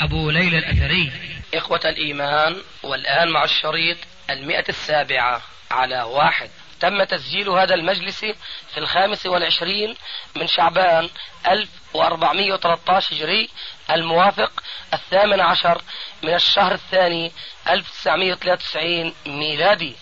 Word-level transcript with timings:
أبو 0.00 0.30
ليلى 0.30 0.58
الأثري. 0.58 1.12
إخوة 1.54 1.80
الإيمان 1.84 2.62
والآن 2.82 3.28
مع 3.28 3.44
الشريط 3.44 3.98
المئة 4.30 4.64
السابعة 4.68 5.42
على 5.70 6.02
واحد. 6.02 6.50
تم 6.80 7.04
تسجيل 7.04 7.48
هذا 7.48 7.74
المجلس 7.74 8.20
في 8.74 8.78
الخامس 8.78 9.26
والعشرين 9.26 9.94
من 10.36 10.46
شعبان 10.46 11.08
1413 11.46 13.16
هجري 13.16 13.48
الموافق 13.90 14.62
الثامن 14.94 15.40
عشر 15.40 15.82
من 16.22 16.34
الشهر 16.34 16.74
الثاني 16.74 17.32
1993 17.68 19.14
ميلادي. 19.26 19.96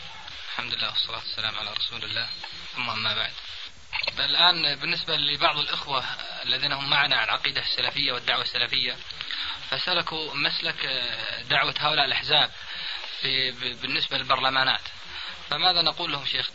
الحمد 0.52 0.74
لله 0.74 0.90
والصلاة 0.90 1.18
والسلام 1.18 1.54
على 1.54 1.70
رسول 1.70 2.04
الله. 2.04 2.26
ثم 2.74 2.90
أما 2.90 3.14
بعد. 3.14 3.45
الآن 4.18 4.74
بالنسبة 4.74 5.16
لبعض 5.16 5.58
الإخوة 5.58 6.04
الذين 6.44 6.72
هم 6.72 6.90
معنا 6.90 7.16
عن 7.16 7.28
عقيدة 7.28 7.60
السلفية 7.60 8.12
والدعوة 8.12 8.42
السلفية 8.42 8.96
فسلكوا 9.70 10.34
مسلك 10.34 10.86
دعوة 11.50 11.74
هؤلاء 11.78 12.04
الأحزاب 12.04 12.50
في 13.20 13.50
بالنسبة 13.82 14.18
للبرلمانات. 14.18 14.80
فماذا 15.50 15.82
نقول 15.82 16.12
لهم 16.12 16.26
شيخ؟ 16.26 16.50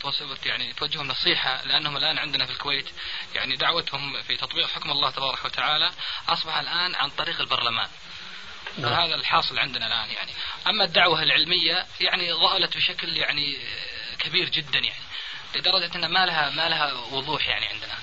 يعني 0.46 0.72
توجههم 0.72 1.08
نصيحة 1.08 1.64
لأنهم 1.64 1.96
الآن 1.96 2.18
عندنا 2.18 2.46
في 2.46 2.52
الكويت 2.52 2.88
يعني 3.34 3.56
دعوتهم 3.56 4.22
في 4.22 4.36
تطبيق 4.36 4.68
حكم 4.68 4.90
الله 4.90 5.10
تبارك 5.10 5.44
وتعالى 5.44 5.90
أصبح 6.28 6.56
الآن 6.56 6.94
عن 6.94 7.10
طريق 7.10 7.40
البرلمان. 7.40 7.88
نعم. 8.78 8.92
وهذا 8.92 9.14
الحاصل 9.14 9.58
عندنا 9.58 9.86
الآن 9.86 10.10
يعني. 10.10 10.32
أما 10.66 10.84
الدعوة 10.84 11.22
العلمية 11.22 11.86
يعني 12.00 12.32
ضالت 12.32 12.76
بشكل 12.76 13.16
يعني 13.16 13.56
كبير 14.18 14.48
جدا 14.48 14.78
يعني. 14.78 15.02
لدرجة 15.54 15.96
أن 15.96 16.06
ما 16.06 16.26
لها 16.26 16.50
ما 16.50 16.68
لها 16.68 16.92
وضوح 16.92 17.48
يعني 17.48 17.66
عندنا. 17.66 17.94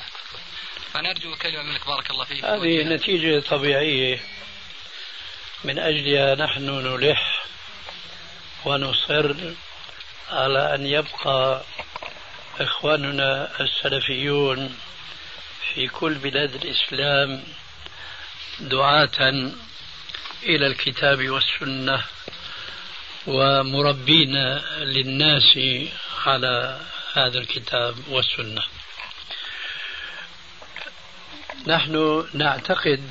فنرجو 0.93 1.35
كلمة 1.35 1.63
منك 1.63 1.87
بارك 1.87 2.11
الله 2.11 2.25
فيك. 2.25 2.45
هذه 2.45 2.83
نتيجة 2.83 3.39
طبيعية. 3.39 4.19
من 5.63 5.79
أجلها 5.79 6.35
نحن 6.35 6.69
نلح 6.69 7.45
ونصر 8.65 9.35
على 10.29 10.75
أن 10.75 10.85
يبقى 10.85 11.63
إخواننا 12.59 13.61
السلفيون 13.61 14.77
في 15.73 15.87
كل 15.87 16.13
بلاد 16.15 16.55
الإسلام 16.55 17.43
دعاة 18.59 19.19
إلى 20.43 20.67
الكتاب 20.67 21.29
والسنة 21.29 22.03
ومربين 23.27 24.35
للناس 24.77 25.59
على 26.25 26.79
هذا 27.13 27.37
الكتاب 27.39 27.95
والسنة. 28.09 28.61
نحن 31.67 32.25
نعتقد 32.33 33.03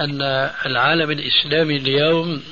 أن 0.00 0.22
العالم 0.66 1.10
الإسلامي 1.10 1.76
اليوم 1.76 2.44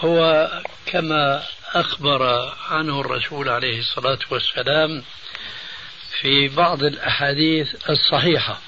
هو 0.00 0.48
كما 0.86 1.42
أخبر 1.74 2.52
عنه 2.70 3.00
الرسول 3.00 3.48
عليه 3.48 3.78
الصلاة 3.78 4.18
والسلام 4.30 5.02
في 6.20 6.48
بعض 6.48 6.82
الأحاديث 6.82 7.90
الصحيحة 7.90 8.60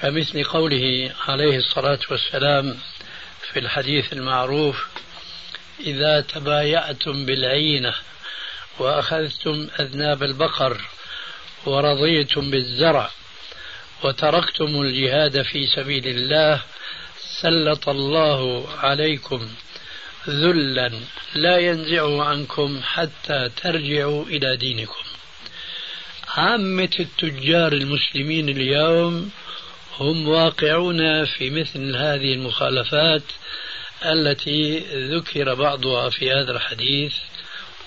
كمثل 0.00 0.44
قوله 0.44 1.14
عليه 1.28 1.56
الصلاة 1.56 1.98
والسلام 2.10 2.78
في 3.52 3.58
الحديث 3.58 4.12
المعروف 4.12 4.86
إذا 5.80 6.20
تبايعتم 6.20 7.26
بالعينة 7.26 7.94
وأخذتم 8.78 9.68
أذناب 9.80 10.22
البقر 10.22 10.80
ورضيتم 11.66 12.50
بالزرع 12.50 13.10
وتركتم 14.04 14.82
الجهاد 14.82 15.42
في 15.42 15.66
سبيل 15.66 16.08
الله 16.08 16.62
سلط 17.40 17.88
الله 17.88 18.68
عليكم 18.78 19.48
ذلا 20.28 20.92
لا 21.34 21.58
ينزعه 21.58 22.24
عنكم 22.24 22.80
حتى 22.82 23.50
ترجعوا 23.62 24.24
إلى 24.24 24.56
دينكم. 24.56 25.04
عامة 26.36 26.90
التجار 27.00 27.72
المسلمين 27.72 28.48
اليوم 28.48 29.30
هم 29.98 30.28
واقعون 30.28 31.24
في 31.24 31.50
مثل 31.50 31.96
هذه 31.96 32.32
المخالفات 32.32 33.22
التي 34.04 34.78
ذكر 35.14 35.54
بعضها 35.54 36.10
في 36.10 36.32
هذا 36.32 36.52
الحديث 36.52 37.14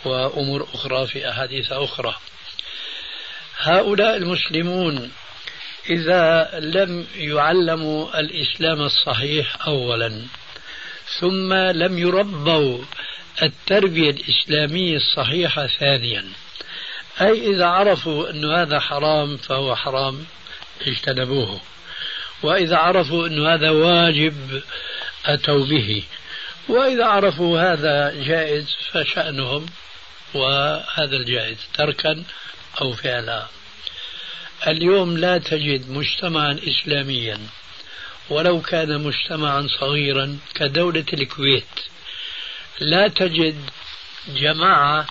وأمور 0.06 0.68
أخرى 0.74 1.08
في 1.08 1.30
أحاديث 1.30 1.72
أخرى. 1.72 2.16
هؤلاء 3.58 4.18
المسلمون 4.18 5.12
إذا 5.90 6.50
لم 6.60 7.08
يعلموا 7.16 8.20
الإسلام 8.20 8.82
الصحيح 8.82 9.68
أولا 9.68 10.22
ثم 11.20 11.54
لم 11.54 11.98
يربوا 11.98 12.84
التربية 13.44 14.10
الإسلامية 14.10 14.96
الصحيحة 14.98 15.68
ثانيا 15.68 16.26
أي 17.22 17.48
إذا 17.48 17.66
عرفوا 17.66 18.30
أن 18.30 18.52
هذا 18.52 18.80
حرام 18.80 19.38
فهو 19.38 19.76
حرام 19.76 20.26
اجتنبوه. 20.88 21.62
وإذا 22.44 22.78
عرفوا 22.78 23.28
أن 23.28 23.48
هذا 23.48 23.70
واجب 23.70 24.62
أتوا 25.26 25.66
به. 25.66 26.04
وإذا 26.70 27.06
عرفوا 27.06 27.62
هذا 27.62 28.24
جائز 28.24 28.76
فشأنهم. 28.92 29.66
وهذا 30.34 31.16
الجائز 31.16 31.58
تركا 31.74 32.24
أو 32.82 32.94
فعلا. 32.94 33.48
اليوم 34.68 35.18
لا 35.18 35.38
تجد 35.38 35.90
مجتمعا 35.90 36.60
إسلاميا 36.68 37.40
ولو 38.30 38.62
كان 38.62 39.02
مجتمعا 39.04 39.68
صغيرا 39.80 40.40
كدولة 40.56 41.06
الكويت 41.14 41.80
لا 42.80 43.08
تجد 43.08 43.70
جماعة 44.28 45.08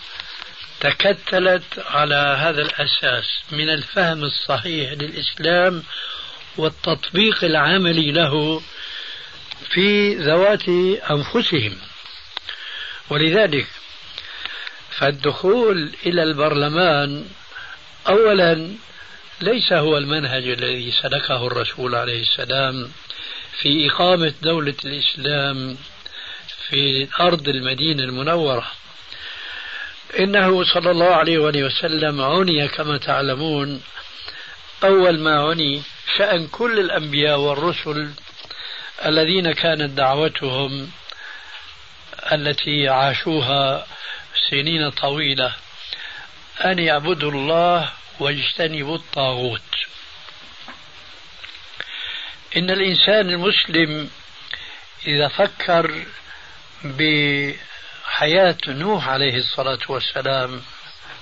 تكتلت 0.81 1.85
على 1.87 2.37
هذا 2.39 2.63
الأساس 2.63 3.25
من 3.53 3.71
الفهم 3.71 4.25
الصحيح 4.25 4.93
للإسلام 4.93 5.83
والتطبيق 6.57 7.45
العملي 7.45 8.13
له 8.13 8.63
في 9.71 10.15
ذوات 10.15 10.69
أنفسهم. 11.11 11.79
ولذلك 13.11 13.67
فالدخول 15.01 15.93
إلى 16.07 16.23
البرلمان 16.23 17.25
أولا 18.09 18.71
ليس 19.41 19.73
هو 19.73 19.99
المنهج 19.99 20.49
الذي 20.49 20.91
سلكه 20.91 21.47
الرسول 21.47 21.95
عليه 21.95 22.23
السلام 22.23 22.91
في 23.61 23.91
إقامة 23.91 24.35
دولة 24.43 24.75
الإسلام 24.85 25.77
في 26.69 27.09
أرض 27.21 27.49
المدينة 27.49 28.03
المنورة. 28.03 28.67
إنه 30.19 30.65
صلى 30.65 30.91
الله 30.91 31.15
عليه 31.15 31.39
وآله 31.39 31.65
وسلم 31.65 32.21
عني 32.21 32.69
كما 32.69 32.99
تعلمون 32.99 33.83
أول 34.85 35.19
ما 35.19 35.43
عني 35.49 35.83
شأن 36.19 36.47
كل 36.47 36.79
الأنبياء 36.79 37.39
والرسل 37.39 38.11
الذين 39.05 39.53
كانت 39.53 39.91
دعوتهم 39.91 40.91
التي 42.33 42.89
عاشوها 42.89 43.87
سنين 44.51 44.91
طويلة 44.91 45.53
أن 46.65 46.79
يعبدوا 46.79 47.31
الله 47.31 47.91
واجتنبوا 48.21 48.97
الطاغوت. 48.97 49.61
إن 52.57 52.71
الإنسان 52.71 53.31
المسلم 53.31 54.11
إذا 55.07 55.29
فكر 55.29 56.05
بحياة 56.85 58.57
نوح 58.69 59.09
عليه 59.09 59.37
الصلاة 59.37 59.79
والسلام 59.89 60.63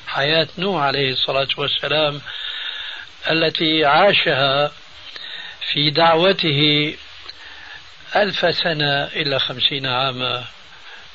حياة 0.07 0.49
نوح 0.59 0.83
عليه 0.83 1.13
الصلاة 1.13 1.49
والسلام 1.57 2.21
التي 3.31 3.85
عاشها 3.85 4.73
في 5.73 5.91
دعوته 5.91 6.95
ألف 8.17 8.55
سنة 8.55 9.05
إلى 9.05 9.39
خمسين 9.39 9.87
عاما 9.87 10.45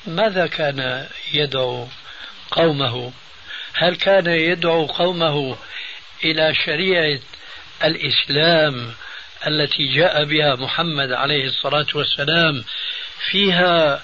ماذا 0.08 0.48
كان 0.48 1.08
يدعو 1.34 1.88
قومه؟ 2.52 3.12
هل 3.74 3.96
كان 3.96 4.28
يدعو 4.28 4.86
قومه 4.86 5.58
إلى 6.24 6.54
شريعة 6.54 7.20
الإسلام 7.84 8.94
التي 9.48 9.88
جاء 9.96 10.24
بها 10.24 10.56
محمد 10.56 11.12
عليه 11.12 11.46
الصلاة 11.46 11.86
والسلام؟ 11.96 12.64
فيها 13.32 14.04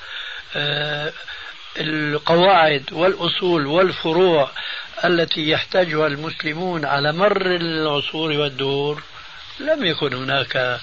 آه، 0.55 1.13
القواعد 1.79 2.93
والأصول 2.93 3.65
والفروع 3.65 4.51
التي 5.05 5.49
يحتاجها 5.49 6.07
المسلمون 6.07 6.85
على 6.85 7.11
مر 7.11 7.45
العصور 7.55 8.31
والدهور. 8.31 9.03
لم 9.59 9.85
يكن 9.85 10.13
هناك 10.13 10.79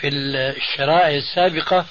في 0.00 0.08
الشرائع 0.08 1.16
السابقة 1.16 1.86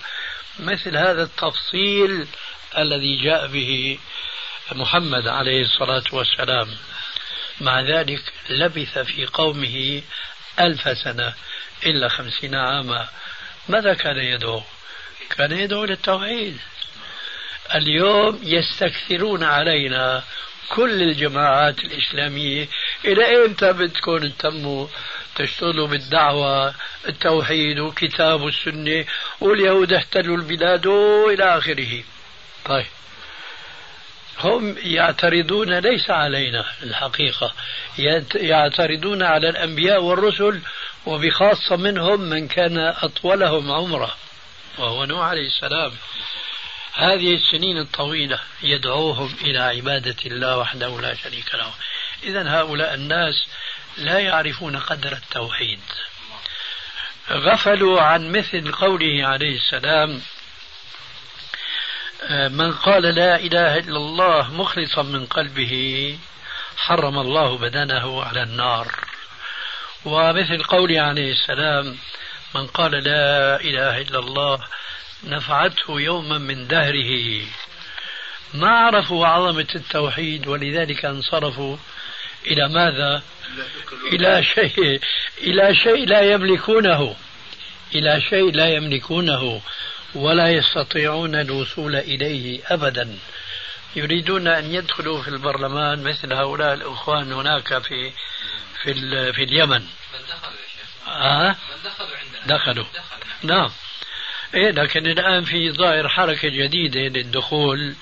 مثل 0.60 0.98
هذا 0.98 1.24
التفصيل 1.24 2.28
الذي 2.78 3.16
جاء 3.24 3.48
به 3.48 4.00
محمد 4.72 5.28
عليه 5.28 5.62
الصلاة 5.62 6.04
والسلام. 6.12 6.68
مع 7.62 7.82
ذلك 7.82 8.22
لبث 8.50 8.98
في 8.98 9.26
قومه 9.26 10.02
ألف 10.60 10.98
سنة 10.98 11.34
إلا 11.86 12.08
خمسين 12.08 12.56
عاما. 12.56 13.08
ماذا 13.70 13.94
كان 13.94 14.18
يدعو؟ 14.18 14.64
كان 15.30 15.52
يدعو 15.52 15.86
للتوحيد. 15.86 16.58
اليوم 17.76 18.40
يستكثرون 18.44 19.44
علينا 19.44 20.24
كل 20.70 21.02
الجماعات 21.02 21.80
الإسلامية. 21.80 22.68
إلى 23.06 23.46
إمتى 23.46 23.74
بدكم 23.74 24.18
تتموا 24.18 24.88
تشتغلوا 25.36 25.88
بالدعوة؟ 25.88 26.76
التوحيد 27.08 27.80
وكتاب 27.80 28.42
والسنة 28.42 29.06
واليهود 29.40 29.94
احتلوا 29.94 30.38
البلاد 30.38 30.88
إلى 31.32 31.58
آخره. 31.58 32.04
طيب. 32.68 32.86
هم 34.40 34.76
يعترضون 34.78 35.74
ليس 35.80 36.10
علينا 36.10 36.66
الحقيقة. 36.84 37.54
يعترضون 38.36 39.24
على 39.24 39.50
الأنبياء 39.50 40.04
والرسل 40.04 40.62
وبخاصة 41.06 41.76
منهم 41.76 42.22
من 42.22 42.48
كان 42.48 42.78
أطولهم 42.78 43.72
عمرة 43.72 44.16
وهو 44.78 45.06
نوح 45.06 45.26
عليه 45.26 45.48
السلام. 45.48 45.92
هذه 46.94 47.36
السنين 47.36 47.78
الطويلة 47.78 48.40
يدعوهم 48.64 49.36
إلى 49.42 49.60
عبادة 49.60 50.16
الله 50.26 50.58
وحده 50.58 51.02
لا 51.02 51.14
شريك 51.16 51.56
له. 51.56 51.74
إذا 52.24 52.50
هؤلاء 52.50 52.94
الناس 52.94 53.48
لا 53.98 54.20
يعرفون 54.20 54.78
قدر 54.78 55.12
التوحيد. 55.12 55.80
غفلوا 57.32 58.02
عن 58.02 58.32
مثل 58.32 58.72
قوله 58.72 59.28
عليه 59.28 59.56
السلام 59.56 60.22
من 62.50 62.74
قال 62.74 63.04
لا 63.04 63.36
إله 63.36 63.78
إلا 63.78 63.98
الله 63.98 64.54
مخلصا 64.54 65.02
من 65.02 65.26
قلبه 65.26 66.18
حرم 66.78 67.20
الله 67.20 67.58
بدنه 67.58 68.24
على 68.24 68.44
النار. 68.44 68.88
ومثل 70.06 70.64
قوله 70.64 71.02
عليه 71.02 71.32
السلام 71.32 71.98
من 72.56 72.68
قال 72.68 72.92
لا 72.92 73.62
إله 73.62 74.02
إلا 74.02 74.20
الله 74.20 74.60
نفعته 75.24 76.02
يوما 76.02 76.38
من 76.38 76.68
دهره. 76.68 77.42
ما 78.54 78.70
عرفوا 78.70 79.28
عظمة 79.28 79.68
التوحيد 79.76 80.48
ولذلك 80.48 81.06
انصرفوا 81.06 81.78
إلى 82.46 82.70
ماذا؟ 82.70 83.24
إلى 84.14 84.44
شيء 84.44 85.00
إلى 85.38 85.76
شيء 85.76 86.08
لا 86.08 86.22
يملكونه 86.22 87.16
إلى 87.96 88.22
شيء 88.22 88.52
لا 88.52 88.68
يملكونه. 88.68 89.62
ولا 90.16 90.50
يستطيعون 90.50 91.36
الوصول 91.36 91.96
إليه 91.96 92.62
أبدا. 92.66 93.18
يريدون 93.96 94.48
أن 94.48 94.74
يدخلوا 94.74 95.22
في 95.22 95.28
البرلمان 95.28 96.04
مثل 96.04 96.34
هؤلاء 96.34 96.74
الإخوان 96.74 97.32
هناك 97.32 97.78
في 97.84 98.12
في 98.84 98.94
في 99.34 99.44
اليمن. 99.44 99.84
آه؟ 101.08 101.56
دخلوا 101.86 102.18
عندنا. 102.18 102.58
دخلوا. 102.58 102.86
نعم. 103.44 103.72
إيه 104.54 104.72
لكن 104.72 105.08
الآن 105.08 105.44
في 105.44 105.72
ظاهر 105.72 106.10
حركة 106.10 106.50
جديدة 106.50 107.00
للدخول 107.00 107.96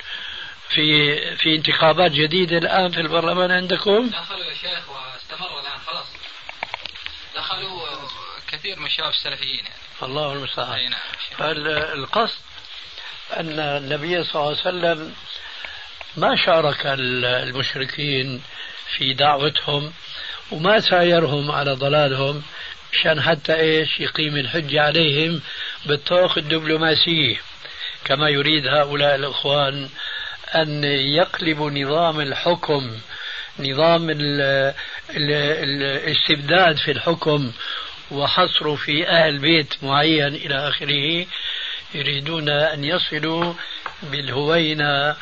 في 0.70 1.16
في 1.36 1.56
انتخابات 1.56 2.12
جديدة 2.12 2.58
الآن 2.58 2.92
في 2.92 3.02
البرلمان 3.02 3.52
عندكم؟ 3.52 4.10
دخلوا 4.10 4.46
يا 4.46 4.54
شيخ 4.54 4.90
واستمر 4.90 5.60
الآن 5.60 5.80
خلاص. 5.88 6.08
دخلوا 7.36 7.88
كثير 8.52 8.80
من 8.80 8.86
الشباب 8.86 9.10
السلفيين 9.10 9.66
يعني. 9.66 9.70
الله 10.04 10.34
المستعان. 10.34 10.90
نعم. 10.90 11.00
فالقصد 11.38 12.40
أن 13.38 13.60
النبي 13.60 14.24
صلى 14.24 14.36
الله 14.36 14.48
عليه 14.48 14.60
وسلم 14.60 15.14
ما 16.18 16.36
شارك 16.36 16.82
المشركين 16.86 18.42
في 18.98 19.14
دعوتهم 19.14 19.94
وما 20.52 20.80
سايرهم 20.80 21.52
على 21.52 21.74
ضلالهم 21.74 22.44
مشان 22.94 23.22
حتى 23.22 23.56
إيش 23.56 24.00
يقيم 24.00 24.36
الحجة 24.36 24.82
عليهم 24.82 25.42
بالطرق 25.86 26.38
الدبلوماسية. 26.38 27.42
كما 28.06 28.30
يريد 28.30 28.68
هؤلاء 28.68 29.16
الإخوان 29.16 29.90
أن 30.56 30.84
يقلبوا 30.84 31.72
نظام 31.72 32.22
الحكم 32.22 33.00
نظام 33.60 34.08
الاستبداد 35.10 36.78
في 36.78 36.92
الحكم 36.92 37.52
وحصروا 38.12 38.76
في 38.76 39.08
أهل 39.08 39.40
بيت 39.40 39.84
معين 39.84 40.36
إلى 40.36 40.70
آخره 40.70 41.26
يريدون 41.94 42.50
أن 42.50 42.84
يصلوا 42.84 43.54
بالهوينة 44.04 45.16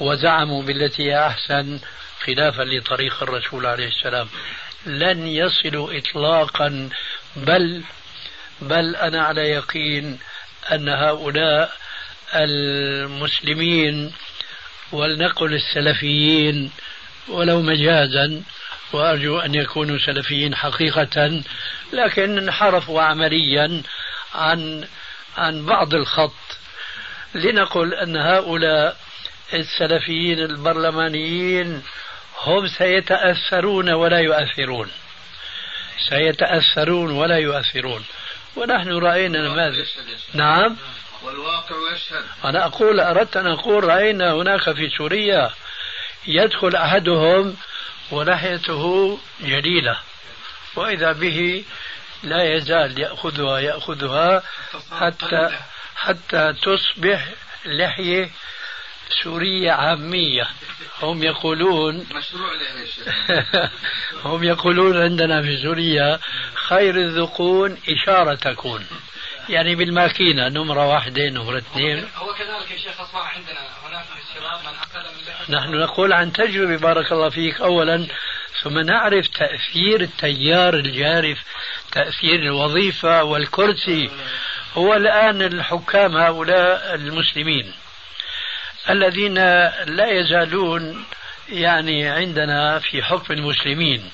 وزعموا 0.00 0.62
بالتي 0.62 1.02
هي 1.02 1.26
أحسن 1.26 1.80
خلافا 2.26 2.62
لطريق 2.62 3.22
الرسول 3.22 3.66
عليه 3.66 3.88
السلام. 3.88 4.28
لن 4.86 5.26
يصلوا 5.26 5.98
إطلاقا 5.98 6.88
بل 7.36 7.82
بل 8.60 8.96
أنا 8.96 9.22
على 9.22 9.40
يقين 9.40 10.18
أن 10.72 10.88
هؤلاء 10.88 11.72
المسلمين 12.34 14.12
ولنقل 14.92 15.54
السلفيين 15.54 16.70
ولو 17.28 17.62
مجازا 17.62 18.42
وأرجو 18.94 19.38
أن 19.38 19.54
يكونوا 19.54 19.98
سلفيين 19.98 20.54
حقيقة 20.54 21.42
لكن 21.92 22.38
انحرفوا 22.38 23.02
عمليا 23.02 23.82
عن 24.34 24.88
عن 25.36 25.66
بعض 25.66 25.94
الخط. 25.94 26.58
لنقل 27.34 27.94
أن 27.94 28.16
هؤلاء 28.16 28.96
السلفيين 29.54 30.38
البرلمانيين 30.38 31.82
هم 32.42 32.66
سيتأثرون 32.66 33.90
ولا 33.90 34.18
يؤثرون. 34.18 34.90
سيتأثرون 36.08 37.10
ولا 37.10 37.38
يؤثرون. 37.38 38.04
ونحن 38.56 38.88
رأينا 38.88 39.48
نماذج 39.48 39.86
نعم. 40.34 40.76
والواقع 41.24 41.76
يشهد. 41.94 42.24
أنا 42.44 42.66
أقول 42.66 43.00
أردت 43.00 43.36
أن 43.36 43.46
أقول 43.46 43.84
رأينا 43.84 44.32
هناك 44.32 44.72
في 44.72 44.88
سوريا 44.98 45.50
يدخل 46.26 46.76
أحدهم 46.76 47.56
ولحيته 48.14 49.18
جليلة. 49.40 49.98
وإذا 50.76 51.12
به 51.12 51.64
لا 52.22 52.54
يزال 52.54 53.00
يأخذها 53.00 53.58
يأخذها 53.58 54.42
حتى 55.00 55.58
حتى 55.96 56.54
تصبح 56.62 57.28
لحية 57.66 58.30
سورية 59.22 59.72
عامية. 59.72 60.48
هم 61.02 61.22
يقولون 61.22 62.06
مشروع 62.14 62.50
هم 64.24 64.44
يقولون 64.44 65.02
عندنا 65.02 65.42
في 65.42 65.62
سوريا 65.62 66.18
خير 66.54 66.96
الذقون 66.96 67.78
إشارة 67.88 68.34
تكون 68.34 68.86
يعني 69.48 69.74
بالماكينة 69.74 70.48
نمرة 70.48 70.86
واحدة 70.86 71.28
نمرة 71.28 71.58
اثنين. 71.58 72.08
هو 72.16 72.34
كذلك 72.34 72.70
يا 72.70 72.76
شيخ 72.76 73.00
أصبح 73.00 73.36
عندنا 73.36 73.60
هناك 73.84 74.04
في 74.04 74.30
الشباب 74.30 74.60
من 74.60 74.78
أقل 74.78 75.10
من 75.48 75.56
نحن 75.56 75.74
نقول 75.74 76.12
عن 76.12 76.32
تجربة 76.32 76.76
بارك 76.76 77.12
الله 77.12 77.28
فيك. 77.28 77.60
أولا 77.60 78.06
ثم 78.62 78.78
نعرف 78.78 79.26
تأثير 79.28 80.00
التيار 80.00 80.74
الجارف 80.74 81.38
تأثير 81.92 82.34
الوظيفة 82.34 83.24
والكرسي. 83.24 84.10
هو 84.74 84.94
الآن 84.94 85.42
الحكام 85.42 86.16
هؤلاء 86.16 86.94
المسلمين 86.94 87.72
الذين 88.90 89.34
لا 89.84 90.10
يزالون 90.10 91.04
يعني 91.48 92.08
عندنا 92.08 92.78
في 92.78 93.02
حكم 93.02 93.34
المسلمين. 93.34 94.10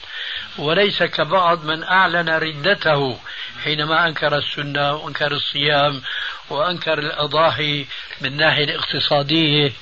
وليس 0.59 1.03
كبعض 1.03 1.65
من 1.65 1.83
أعلن 1.83 2.29
ردته 2.29 3.19
حينما 3.65 4.07
أنكر 4.09 4.37
السنة 4.39 4.95
وأنكر 4.95 5.33
الصيام 5.33 6.03
وأنكر 6.51 6.99
الأضاحي 6.99 7.87
من 8.21 8.29
الناحية 8.29 8.65
الاقتصادية 8.65 9.73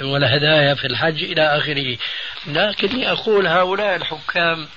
والهدايا 0.00 0.74
في 0.74 0.86
الحج 0.86 1.22
إلى 1.22 1.42
آخره. 1.42 1.96
لكني 2.46 3.12
أقول 3.12 3.46
هؤلاء 3.46 3.96
الحكام 3.96 4.68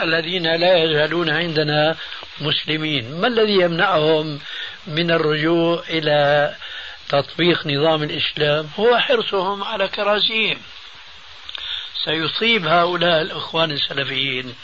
الذين 0.00 0.56
لا 0.56 0.84
يزالون 0.84 1.30
عندنا 1.30 1.96
مسلمين 2.40 3.20
ما 3.20 3.26
الذي 3.26 3.52
يمنعهم 3.52 4.40
من 4.86 5.10
الرجوع 5.10 5.82
إلى 5.88 6.54
تطبيق 7.08 7.66
نظام 7.66 8.02
الإسلام؟ 8.02 8.68
هو 8.78 8.98
حرصهم 8.98 9.64
على 9.64 9.88
كراسيهم 9.88 10.58
سيصيب 12.04 12.66
هؤلاء 12.66 13.22
الإخوان 13.22 13.70
السلفيين. 13.70 14.54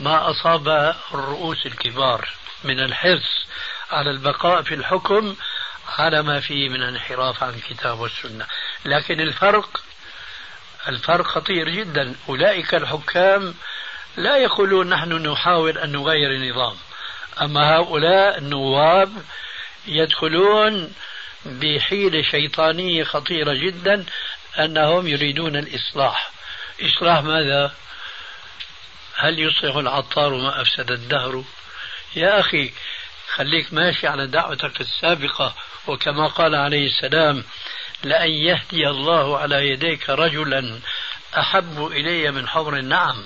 ما 0.00 0.30
أصاب 0.30 0.68
الرؤوس 1.14 1.66
الكبار 1.66 2.28
من 2.64 2.80
الحرص 2.80 3.46
على 3.90 4.10
البقاء 4.10 4.62
في 4.62 4.74
الحكم 4.74 5.36
على 5.98 6.22
ما 6.22 6.40
فيه 6.40 6.68
من 6.68 6.82
انحراف 6.82 7.42
عن 7.42 7.54
الكتاب 7.54 8.00
والسنة. 8.00 8.46
لكن 8.84 9.20
الفرق 9.20 9.82
الفرق 10.88 11.26
خطير 11.26 11.68
جدا. 11.68 12.14
أولئك 12.28 12.74
الحكام 12.74 13.54
لا 14.16 14.36
يقولون 14.36 14.88
نحن 14.88 15.12
نحاول 15.12 15.78
أن 15.78 15.92
نغير 15.92 16.30
النظام. 16.30 16.76
أما 17.42 17.76
هؤلاء 17.76 18.38
النواب 18.38 19.12
يدخلون 19.86 20.92
بحيلة 21.46 22.22
شيطانية 22.22 23.04
خطيرة 23.04 23.54
جدا 23.54 24.04
أنهم 24.58 25.06
يريدون 25.06 25.56
الإصلاح. 25.56 26.30
إصلاح 26.82 27.22
ماذا؟ 27.22 27.72
هل 29.16 29.38
يصلح 29.38 29.76
العطار 29.76 30.34
ما 30.34 30.60
أفسد 30.60 30.90
الدهر؟ 30.90 31.44
يا 32.16 32.40
أخي 32.40 32.72
خليك 33.34 33.72
ماشي 33.72 34.06
على 34.06 34.26
دعوتك 34.26 34.80
السابقة 34.80 35.54
وكما 35.86 36.26
قال 36.26 36.54
عليه 36.54 36.86
السلام 36.86 37.44
لأن 38.04 38.30
يهدي 38.30 38.88
الله 38.88 39.38
على 39.38 39.70
يديك 39.70 40.10
رجلا 40.10 40.80
أحب 41.38 41.86
إلي 41.86 42.30
من 42.30 42.48
حمر 42.48 42.76
النعم 42.76 43.22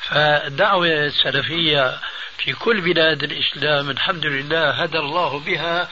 فالدعوة 0.00 0.86
السلفية 0.86 2.00
في 2.38 2.52
كل 2.52 2.80
بلاد 2.80 3.22
الإسلام 3.22 3.90
الحمد 3.90 4.26
لله 4.26 4.82
هدى 4.82 4.98
الله 4.98 5.38
بها 5.38 5.88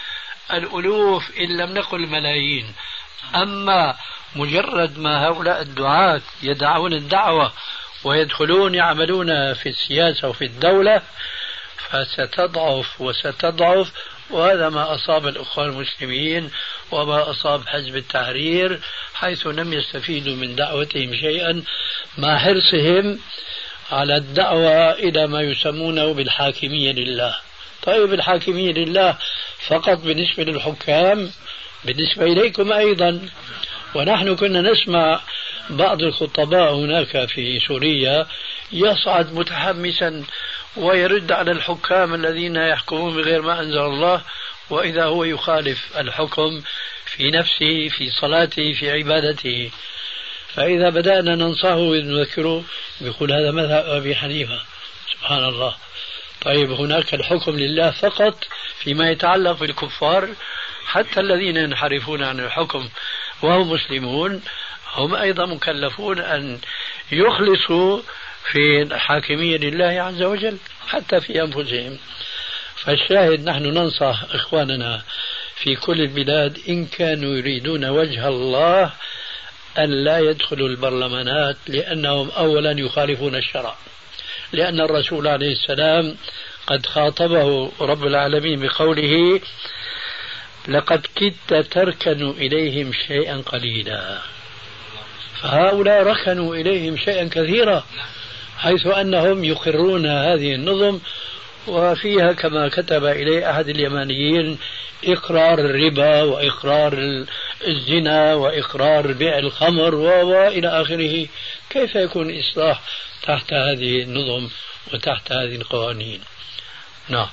الألوف 0.53 1.31
إن 1.39 1.57
لم 1.57 1.75
نقل 1.75 2.07
ملايين 2.07 2.75
أما 3.35 3.97
مجرد 4.37 4.99
ما 4.99 5.27
هؤلاء 5.27 5.63
الدعاة 5.63 6.23
يدعون 6.43 6.93
الدعوة 6.93 7.53
ويدخلون 8.05 8.75
يعملون 8.75 9.55
في 9.55 9.69
السياسة 9.69 10.29
وفي 10.29 10.45
الدولة 10.45 11.03
فستضعف 11.91 13.01
وستضعف 13.01 13.93
وهذا 14.31 14.69
ما 14.69 14.95
أصاب 14.95 15.27
الأخوان 15.27 15.69
المسلمين 15.69 16.51
وما 16.91 17.31
أصاب 17.31 17.67
حزب 17.67 17.97
التحرير 17.97 18.81
حيث 19.15 19.47
لم 19.47 19.73
يستفيدوا 19.73 20.37
من 20.37 20.55
دعوتهم 20.57 21.15
شيئا 21.15 21.63
مع 22.19 22.39
حرصهم 22.39 23.19
على 23.93 24.17
الدعوة 24.17 24.93
إلى 24.93 25.27
ما 25.27 25.41
يسمونه 25.43 26.15
بالحاكمية 26.15 26.93
لله. 26.93 27.37
طيب 27.83 28.15
الحاكمية 28.15 28.73
لله 28.73 29.17
فقط 29.67 29.99
بالنسبة 29.99 30.45
للحكام 30.45 31.31
بالنسبة 31.85 32.25
إليكم 32.25 32.73
أيضا. 32.73 33.29
ونحن 33.95 34.37
كنا 34.37 34.61
نسمع 34.61 35.21
بعض 35.71 36.03
الخطباء 36.03 36.75
هناك 36.75 37.29
في 37.29 37.61
سوريا 37.69 38.27
يصعد 38.73 39.35
متحمسا 39.35 40.25
ويرد 40.77 41.33
على 41.33 41.51
الحكام 41.51 42.15
الذين 42.15 42.57
يحكمون 42.57 43.17
بغير 43.17 43.43
ما 43.43 43.61
أنزل 43.61 43.81
الله 43.81 44.23
وإذا 44.71 45.05
هو 45.05 45.25
يخالف 45.25 45.99
الحكم 45.99 46.63
في 47.07 47.31
نفسه 47.31 47.89
في 47.89 48.11
صلاته 48.21 48.73
في 48.73 48.91
عبادته. 48.91 49.71
فإذا 50.55 50.91
بدأنا 50.91 51.35
ننصحه 51.35 51.77
ونذكره 51.77 52.65
يقول 53.01 53.33
هذا 53.33 53.51
مذهب 53.51 53.87
أبي 53.87 54.15
حنيفة. 54.15 54.61
سبحان 55.13 55.45
الله. 55.45 55.75
طيب 56.43 56.71
هناك 56.71 57.15
الحكم 57.15 57.57
لله 57.57 57.91
فقط 57.91 58.45
فيما 58.79 59.11
يتعلق 59.11 59.53
بالكفار 59.61 60.29
حتى 60.87 61.21
الذين 61.21 61.57
ينحرفون 61.57 62.23
عن 62.23 62.41
الحكم 62.41 62.89
وهم 63.43 63.71
مسلمون. 63.71 64.43
هم 64.95 65.15
أيضا 65.15 65.47
مكلفون 65.47 66.19
أن 66.19 66.59
يخلصوا 67.13 68.01
في 68.53 68.83
الحاكمية 68.83 69.57
لله 69.57 70.03
عز 70.03 70.23
وجل 70.23 70.59
حتى 70.89 71.21
في 71.21 71.43
أنفسهم. 71.43 71.99
فالشاهد 72.77 73.45
نحن 73.45 73.63
ننصح 73.63 74.23
إخواننا 74.31 75.03
في 75.57 75.77
كل 75.77 76.01
البلاد 76.01 76.59
إن 76.69 76.87
كانوا 76.87 77.37
يريدون 77.37 77.85
وجه 77.85 78.29
الله 78.29 78.93
أن 79.79 80.05
لا 80.05 80.19
يدخلوا 80.19 80.69
البرلمانات 80.69 81.57
لأنهم 81.67 82.31
أولا 82.31 82.81
يخالفون 82.81 83.35
الشرع. 83.35 83.77
لأن 84.53 84.81
الرسول 84.81 85.29
عليه 85.29 85.53
السلام 85.53 86.17
قد 86.67 86.87
خاطبه 86.87 87.73
رب 87.81 88.07
العالمين 88.07 88.61
بقوله 88.61 89.41
لقد 90.69 91.07
كدت 91.17 91.73
تركن 91.73 92.31
إليهم 92.31 92.93
شيئا 92.93 93.37
قليلا. 93.37 94.34
فهؤلاء 95.45 96.03
ركنوا 96.03 96.57
إليهم 96.57 96.97
شيئا 96.97 97.29
كثيرا 97.29 97.85
حيث 98.59 98.87
أنهم 98.87 99.45
يقرون 99.45 100.07
هذه 100.07 100.55
النظم 100.55 101.01
وفيها 101.67 102.33
كما 102.33 102.69
كتب 102.69 103.05
إليه 103.05 103.51
أحد 103.51 103.69
اليمانيين 103.69 104.59
إقرار 105.05 105.59
الربا 105.59 106.23
وإقرار 106.23 107.25
الزنا 107.67 108.35
وإقرار 108.35 109.13
بيع 109.13 109.39
الخمر 109.39 109.95
وإلى 109.95 110.69
آخره. 110.69 111.27
كيف 111.71 111.95
يكون 111.95 112.31
الإصلاح 112.31 112.81
تحت 113.23 113.53
هذه 113.53 114.03
النظم 114.03 114.49
وتحت 114.93 115.33
هذه 115.33 115.57
القوانين؟ 115.57 116.21
نعم. 117.09 117.29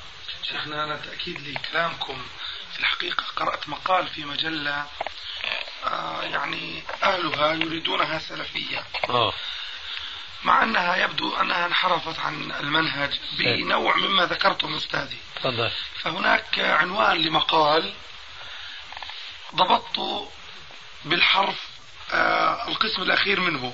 شيخنا 0.49 0.83
أنا 0.83 0.95
تأكيد 0.95 1.37
لكلامكم 1.47 2.17
في 2.73 2.79
الحقيقة 2.79 3.23
قرأت 3.35 3.69
مقال 3.69 4.07
في 4.07 4.25
مجلة 4.25 4.85
يعني 6.23 6.83
أهلها 7.03 7.53
يريدونها 7.53 8.19
سلفية. 8.19 8.83
آه. 9.09 9.33
مع 10.43 10.63
أنها 10.63 10.95
يبدو 10.95 11.35
أنها 11.35 11.65
انحرفت 11.65 12.19
عن 12.19 12.51
المنهج 12.59 13.19
بنوع 13.37 13.97
مما 13.97 14.25
ذكرتم 14.25 14.73
أستاذي. 14.75 15.17
تفضل. 15.35 15.71
فهناك 16.03 16.59
عنوان 16.59 17.17
لمقال 17.17 17.93
ضبطت 19.55 20.27
بالحرف 21.05 21.55
آه 22.13 22.67
القسم 22.67 23.01
الأخير 23.01 23.39
منه. 23.39 23.73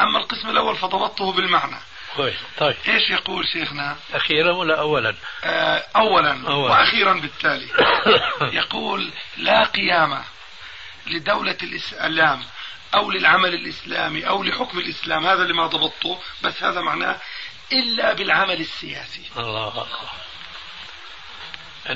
أما 0.00 0.18
القسم 0.18 0.50
الأول 0.50 0.76
فضبطته 0.76 1.32
بالمعنى. 1.32 1.76
كويس. 2.16 2.36
طيب. 2.58 2.76
إيش 2.88 3.10
يقول 3.10 3.48
شيخنا؟ 3.48 3.96
أخيرا 4.14 4.52
ولا 4.52 4.80
أولا؟ 4.80 5.14
آه 5.44 5.84
أولا 5.96 6.30
أولاً. 6.30 6.74
وأخيرا 6.74 7.12
بالتالي. 7.12 7.68
يقول 8.60 9.10
لا 9.36 9.64
قيامة 9.64 10.24
لدولة 11.06 11.58
الإسلام 11.62 12.44
أو 12.94 13.10
للعمل 13.10 13.54
الإسلامي 13.54 14.28
أو 14.28 14.42
لحكم 14.42 14.78
الإسلام 14.78 15.26
هذا 15.26 15.42
اللي 15.42 15.54
ما 15.54 15.66
ضبطته 15.66 16.20
بس 16.42 16.62
هذا 16.62 16.80
معناه 16.80 17.20
إلا 17.72 18.12
بالعمل 18.12 18.60
السياسي. 18.60 19.30
الله. 19.36 19.68
أكبر 19.68 20.08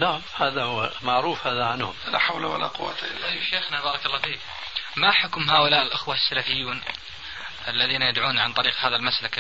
نعم 0.01 0.23
هذا 0.37 0.63
هو 0.63 0.91
معروف 1.03 1.47
هذا 1.47 1.65
عنهم. 1.65 1.95
لا 2.07 2.19
حول 2.19 2.45
ولا 2.45 2.67
قوة 2.67 2.91
إلا 2.91 3.01
طيب 3.01 3.13
بالله 3.13 3.51
شيخنا 3.51 3.83
بارك 3.83 4.07
الله 4.07 4.19
فيك. 4.19 4.41
ما 4.97 5.13
حكم 5.13 5.51
هؤلاء 5.51 5.83
الأخوة 5.83 6.15
السلفيون؟ 6.15 6.83
الذين 7.71 8.03
يدعون 8.03 8.39
عن 8.39 8.53
طريق 8.53 8.75
هذا 8.81 8.97
المسلك 8.97 9.39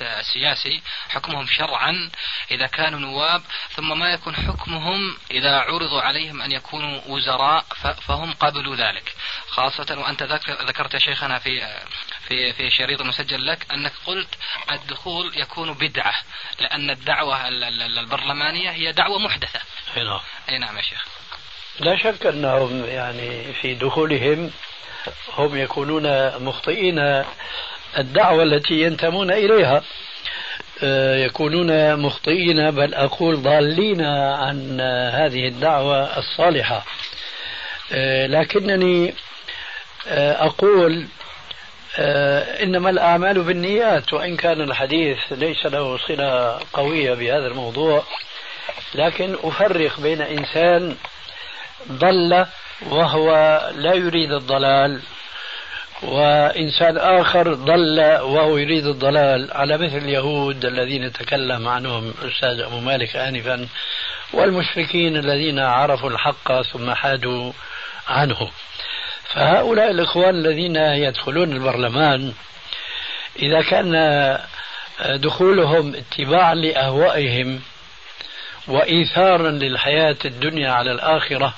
السياسي 0.00 0.82
حكمهم 1.08 1.46
شرعا 1.46 2.10
إذا 2.50 2.66
كانوا 2.66 2.98
نواب 3.00 3.42
ثم 3.70 3.98
ما 3.98 4.10
يكون 4.12 4.36
حكمهم 4.36 5.16
إذا 5.30 5.58
عرضوا 5.58 6.00
عليهم 6.02 6.42
أن 6.42 6.52
يكونوا 6.52 7.00
وزراء 7.06 7.64
فهم 8.06 8.32
قبلوا 8.32 8.76
ذلك. 8.76 9.14
خاصة 9.48 9.98
وأنت 9.98 10.22
ذك- 10.22 10.50
ذكرت 10.50 10.94
يا 10.94 10.98
شيخنا 10.98 11.38
في 11.38 11.78
في 12.28 12.52
في 12.52 12.70
شريط 12.70 13.02
مسجل 13.02 13.46
لك 13.46 13.66
أنك 13.72 13.92
قلت 14.06 14.28
الدخول 14.72 15.32
يكون 15.36 15.72
بدعة 15.74 16.14
لأن 16.60 16.90
الدعوة 16.90 17.48
ال- 17.48 17.64
ال- 17.64 17.98
البرلمانية 17.98 18.70
هي 18.70 18.92
دعوة 18.92 19.18
محدثة. 19.18 19.60
نعم. 19.96 20.20
أي 20.48 20.58
نعم 20.58 20.76
يا 20.76 20.82
شيخ. 20.82 21.04
لا 21.80 21.96
شك 21.96 22.26
أنهم 22.26 22.84
يعني 22.84 23.52
في 23.52 23.74
دخولهم 23.74 24.50
هم 25.36 25.56
يكونون 25.56 26.36
مخطئين 26.44 27.24
الدعوة 27.98 28.42
التي 28.42 28.74
ينتمون 28.82 29.30
إليها. 29.30 29.82
آه، 30.82 31.16
يكونون 31.16 31.96
مخطئين 31.96 32.70
بل 32.70 32.94
أقول 32.94 33.42
ضالين 33.42 34.04
عن 34.04 34.80
هذه 35.14 35.48
الدعوة 35.48 36.18
الصالحة. 36.18 36.84
آه، 37.92 38.26
لكنني 38.26 39.14
آه، 40.08 40.46
أقول 40.46 41.06
إنما 42.62 42.90
الأعمال 42.90 43.42
بالنيات 43.42 44.12
وإن 44.12 44.36
كان 44.36 44.60
الحديث 44.60 45.18
ليس 45.30 45.66
له 45.66 45.98
صلة 45.98 46.60
قوية 46.72 47.14
بهذا 47.14 47.46
الموضوع 47.46 48.02
لكن 48.94 49.36
أفرق 49.42 50.00
بين 50.00 50.22
إنسان 50.22 50.96
ضل 51.92 52.46
وهو 52.82 53.30
لا 53.76 53.94
يريد 53.94 54.32
الضلال 54.32 55.00
وإنسان 56.02 56.98
آخر 56.98 57.54
ضل 57.54 58.00
وهو 58.00 58.56
يريد 58.58 58.86
الضلال. 58.86 59.52
على 59.52 59.78
مثل 59.78 59.96
اليهود 59.96 60.64
الذين 60.64 61.12
تكلم 61.12 61.68
عنهم 61.68 62.14
الأستاذ 62.22 62.60
أبو 62.60 62.80
مالك 62.80 63.16
آنفا 63.16 63.68
والمشركين 64.32 65.16
الذين 65.16 65.58
عرفوا 65.58 66.10
الحق 66.10 66.62
ثم 66.62 66.94
حادوا 66.94 67.52
عنه. 68.08 68.50
فهؤلاء 69.34 69.90
الإخوان 69.90 70.34
الذين 70.34 70.76
يدخلون 70.76 71.52
البرلمان 71.52 72.32
إذا 73.38 73.62
كان 73.62 73.94
دخولهم 75.00 75.94
اتباعا 75.94 76.54
لأهوائهم 76.54 77.60
وإيثارا 78.68 79.50
للحياة 79.50 80.16
الدنيا 80.24 80.70
على 80.70 80.92
الآخرة 80.92 81.54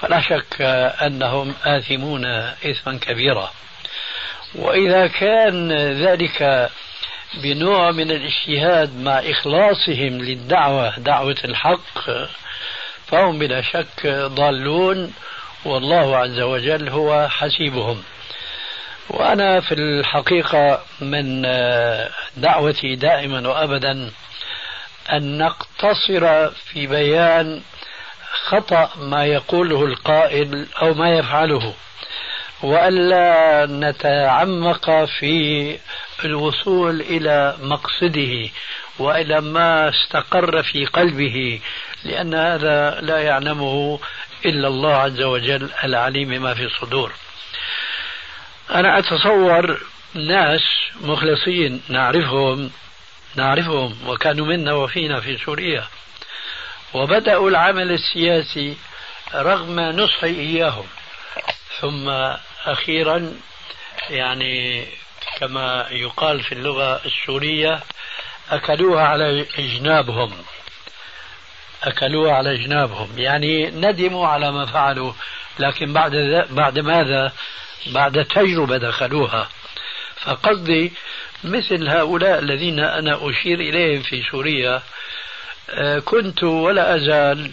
فلا 0.00 0.20
شك 0.20 0.62
أنهم 1.06 1.54
آثمون 1.64 2.24
إثما 2.70 2.98
كبيرا. 2.98 3.52
وإذا 4.54 5.06
كان 5.06 5.72
ذلك 5.92 6.70
بنوع 7.34 7.90
من 7.90 8.10
الاجتهاد 8.10 8.96
مع 8.96 9.18
إخلاصهم 9.18 10.22
للدعوة 10.22 10.98
دعوة 10.98 11.36
الحق 11.44 12.10
فهم 13.06 13.38
بلا 13.38 13.62
شك 13.62 14.06
ضالون 14.06 15.12
والله 15.64 16.16
عز 16.16 16.40
وجل 16.40 16.88
هو 16.88 17.28
حسيبهم. 17.28 18.02
وأنا 19.10 19.60
في 19.60 19.74
الحقيقة 19.74 20.82
من 21.00 21.42
دعوتي 22.36 22.94
دائما 22.96 23.48
وأبدا 23.48 24.10
أن 25.12 25.38
نقتصر 25.38 26.48
في 26.50 26.86
بيان 26.86 27.62
خطأ 28.44 28.90
ما 28.98 29.24
يقوله 29.24 29.84
القائل 29.84 30.66
أو 30.82 30.94
ما 30.94 31.10
يفعله 31.10 31.74
وألا 32.62 33.66
نتعمق 33.70 35.04
في 35.04 35.78
الوصول 36.24 37.00
إلى 37.00 37.56
مقصده 37.62 38.50
وإلى 38.98 39.40
ما 39.40 39.88
استقر 39.88 40.62
في 40.62 40.84
قلبه 40.86 41.60
لأن 42.04 42.34
هذا 42.34 43.00
لا 43.00 43.18
يعلمه 43.18 44.00
إلا 44.46 44.68
الله 44.68 44.94
عز 44.94 45.22
وجل 45.22 45.70
العليم 45.84 46.42
ما 46.42 46.54
في 46.54 46.64
الصدور. 46.64 47.12
أنا 48.74 48.98
أتصور 48.98 49.80
ناس 50.14 50.62
مخلصين 51.00 51.82
نعرفهم 51.88 52.70
نعرفهم 53.36 53.96
وكانوا 54.06 54.46
منا 54.46 54.72
وفينا 54.72 55.20
في 55.20 55.36
سوريا 55.36 55.84
وبدأوا 56.94 57.50
العمل 57.50 57.92
السياسي 57.92 58.76
رغم 59.34 59.80
نصحي 59.80 60.26
إياهم. 60.26 60.86
ثم 61.80 62.08
أخيرا 62.66 63.32
يعني 64.10 64.86
كما 65.38 65.86
يقال 65.90 66.42
في 66.42 66.52
اللغة 66.52 67.00
السورية 67.06 67.80
أكلوها 68.50 69.02
على 69.02 69.46
جنابهم 69.58 70.32
أكلوها 71.82 72.32
على 72.32 72.58
جنابهم 72.58 73.08
يعني 73.16 73.70
ندموا 73.70 74.26
على 74.28 74.52
ما 74.52 74.66
فعلوا 74.66 75.12
لكن 75.58 75.92
بعد 75.92 76.46
بعد 76.50 76.78
ماذا؟ 76.78 77.32
بعد 77.86 78.24
تجربة 78.24 78.76
دخلوها. 78.76 79.48
فقصدي 80.16 80.92
مثل 81.44 81.88
هؤلاء 81.88 82.38
الذين 82.38 82.80
أنا 82.80 83.30
أشير 83.30 83.60
إليهم 83.60 84.02
في 84.02 84.22
سوريا 84.30 84.82
كنت 86.04 86.42
ولا 86.42 86.96
أزال 86.96 87.52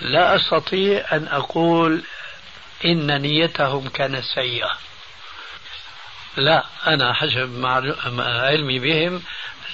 لا 0.00 0.36
أستطيع 0.36 1.04
أن 1.12 1.28
أقول 1.28 2.02
إن 2.84 3.20
نيتهم 3.22 3.88
كانت 3.88 4.24
سيئة. 4.24 4.78
لا 6.36 6.64
أنا 6.86 7.12
حسب 7.12 7.64
علمي 8.18 8.78
بهم 8.78 9.22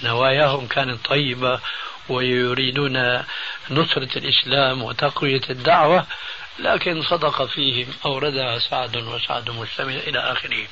نواياهم 0.03 0.67
كانت 0.67 1.07
طيبة 1.07 1.61
ويريدون 2.09 3.23
نصرة 3.71 4.19
الإسلام 4.19 4.83
وتقوية 4.83 5.41
الدعوة 5.51 6.07
لكن 6.59 7.03
صدق 7.03 7.45
فيهم 7.45 7.87
أوردها 8.05 8.59
سعد 8.59 8.97
وسعد 8.97 9.51
مجتمع 9.51 9.95
إلى 9.95 10.19
آخره. 10.19 10.67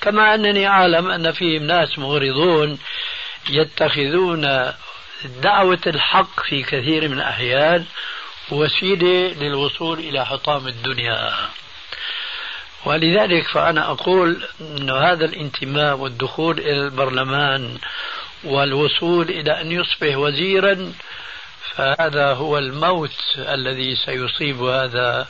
كما 0.00 0.34
أنني 0.34 0.68
أعلم 0.68 1.10
أن 1.10 1.32
فيهم 1.32 1.62
ناس 1.62 1.98
مغرضون 1.98 2.78
يتخذون 3.50 4.72
دعوة 5.24 5.80
الحق 5.86 6.42
في 6.42 6.62
كثير 6.62 7.08
من 7.08 7.16
الأحيان 7.16 7.84
وسيلة 8.50 9.34
للوصول 9.40 9.98
إلى 9.98 10.26
حطام 10.26 10.66
الدنيا. 10.68 11.48
ولذلك 12.84 13.48
فأنا 13.48 13.90
أقول 13.90 14.46
أن 14.60 14.90
هذا 14.90 15.24
الانتماء 15.24 15.96
والدخول 15.96 16.58
إلى 16.58 16.80
البرلمان 16.86 17.78
والوصول 18.44 19.28
إلى 19.28 19.60
أن 19.60 19.72
يصبح 19.72 20.16
وزيرا 20.16 20.92
فهذا 21.76 22.32
هو 22.32 22.58
الموت 22.58 23.16
الذي 23.36 23.96
سيصيب 23.96 24.62
هذا 24.62 25.26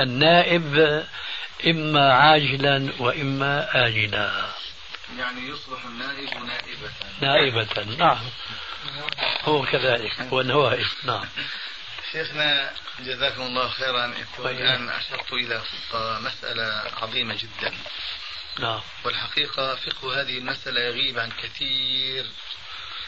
النائب 0.00 1.04
إما 1.66 2.12
عاجلا 2.12 2.88
وإما 2.98 3.68
آجلا. 3.86 4.30
يعني 5.18 5.48
يصبح 5.48 5.84
النائب 5.84 6.28
نائبة. 6.46 6.90
نائبة 7.20 7.96
نعم. 7.98 8.18
هو 9.44 9.66
كذلك 9.66 10.20
هو 10.20 10.40
النوائب 10.40 10.86
نعم. 11.04 11.28
شيخنا 12.12 12.72
جزاكم 13.00 13.42
الله 13.42 13.68
خيرا. 13.68 14.14
الآن 14.38 14.88
أشرت 14.88 15.32
إلى 15.32 15.62
مسألة 16.20 16.82
عظيمة 17.02 17.34
جدا. 17.34 17.74
نعم. 18.58 18.80
والحقيقة 19.04 19.74
فقه 19.74 20.20
هذه 20.20 20.38
المسألة 20.38 20.80
يغيب 20.80 21.18
عن 21.18 21.30
كثير 21.42 22.26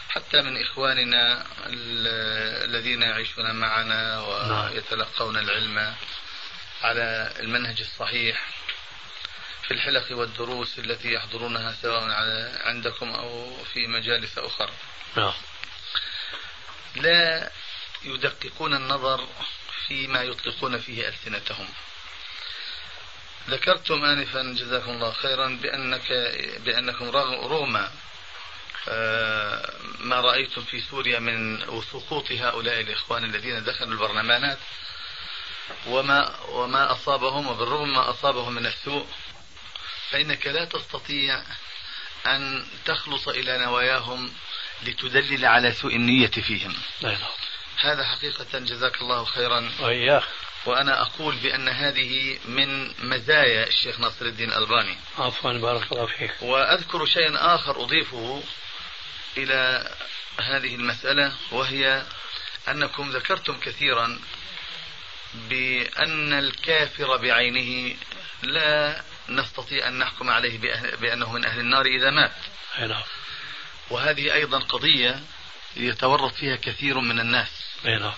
حتى 0.09 0.43
من 0.43 0.63
إخواننا 0.63 1.47
الذين 2.65 3.03
يعيشون 3.03 3.55
معنا 3.55 4.21
ويتلقون 4.21 5.37
العلم 5.37 5.95
على 6.83 7.33
المنهج 7.41 7.81
الصحيح 7.81 8.47
في 9.63 9.71
الحلق 9.71 10.17
والدروس 10.19 10.79
التي 10.79 11.13
يحضرونها 11.13 11.75
سواء 11.83 12.03
عندكم 12.69 13.11
أو 13.11 13.57
في 13.65 13.87
مجالس 13.87 14.39
أخرى 14.39 14.73
نعم. 15.17 15.33
لا 16.97 17.51
يدققون 18.03 18.75
النظر 18.75 19.29
فيما 19.87 20.23
يطلقون 20.23 20.79
فيه 20.79 21.09
ألسنتهم. 21.09 21.69
ذكرتم 23.49 24.05
آنفا 24.05 24.43
جزاكم 24.43 24.91
الله 24.91 25.13
خيرا 25.13 25.59
بأنك 25.63 26.13
بأنكم 26.65 27.11
رغم 27.11 27.89
آه، 28.89 29.73
ما 29.99 30.21
رأيتم 30.21 30.63
في 30.63 30.81
سوريا 30.81 31.19
من 31.19 31.61
سقوط 31.93 32.33
هؤلاء 32.33 32.81
الإخوان 32.81 33.25
الذين 33.25 33.65
دخلوا 33.65 33.93
البرلمانات 33.93 34.59
وما 35.87 36.41
وما 36.41 36.93
أصابهم 36.93 37.47
وبالرغم 37.47 37.93
ما 37.93 38.11
أصابهم 38.11 38.53
من 38.53 38.67
السوء 38.67 39.07
فإنك 40.11 40.47
لا 40.47 40.65
تستطيع 40.65 41.43
أن 42.27 42.67
تخلص 42.85 43.29
إلى 43.29 43.59
نواياهم 43.59 44.33
لتدلل 44.87 45.45
على 45.45 45.73
سوء 45.73 45.97
النية 45.97 46.27
فيهم. 46.27 46.75
نعم. 47.03 47.17
هذا 47.81 48.05
حقيقة 48.05 48.59
جزاك 48.59 49.03
الله 49.03 49.25
خيرا. 49.25 49.71
وإياك. 49.81 50.23
وأنا 50.67 51.03
أقول 51.03 51.35
بأن 51.37 51.69
هذه 51.69 52.39
من 52.45 52.93
مزايا 53.09 53.67
الشيخ 53.67 54.01
ناصر 54.01 54.25
الدين 54.27 54.49
الألباني. 54.49 54.97
عفوا 55.19 55.53
بارك 55.53 55.93
الله 55.93 56.07
فيك. 56.07 56.43
وأذكر 56.43 57.07
شيئا 57.07 57.55
آخر 57.55 57.83
أضيفه 57.83 58.43
إلى 59.37 59.91
هذه 60.41 60.75
المسألة 60.75 61.33
وهي 61.51 62.03
أنكم 62.69 63.11
ذكرتم 63.11 63.61
كثيرا 63.61 64.21
بأن 65.35 66.33
الكافر 66.33 67.17
بعينه 67.17 67.97
لا 68.43 69.03
نستطيع 69.29 69.89
أن 69.89 69.99
نحكم 69.99 70.31
عليه 70.31 70.59
بأنه 70.97 71.33
من 71.33 71.45
أهل 71.45 71.61
النار 71.61 71.87
إذا 71.87 72.11
مات. 72.11 72.33
نعم. 72.79 73.03
وهذه 73.91 74.35
أيضا 74.35 74.59
قضية 74.59 75.21
يتورط 75.77 76.35
فيها 76.35 76.57
كثير 76.57 77.01
من 77.01 77.21
الناس. 77.21 77.49
نعم. 77.85 78.13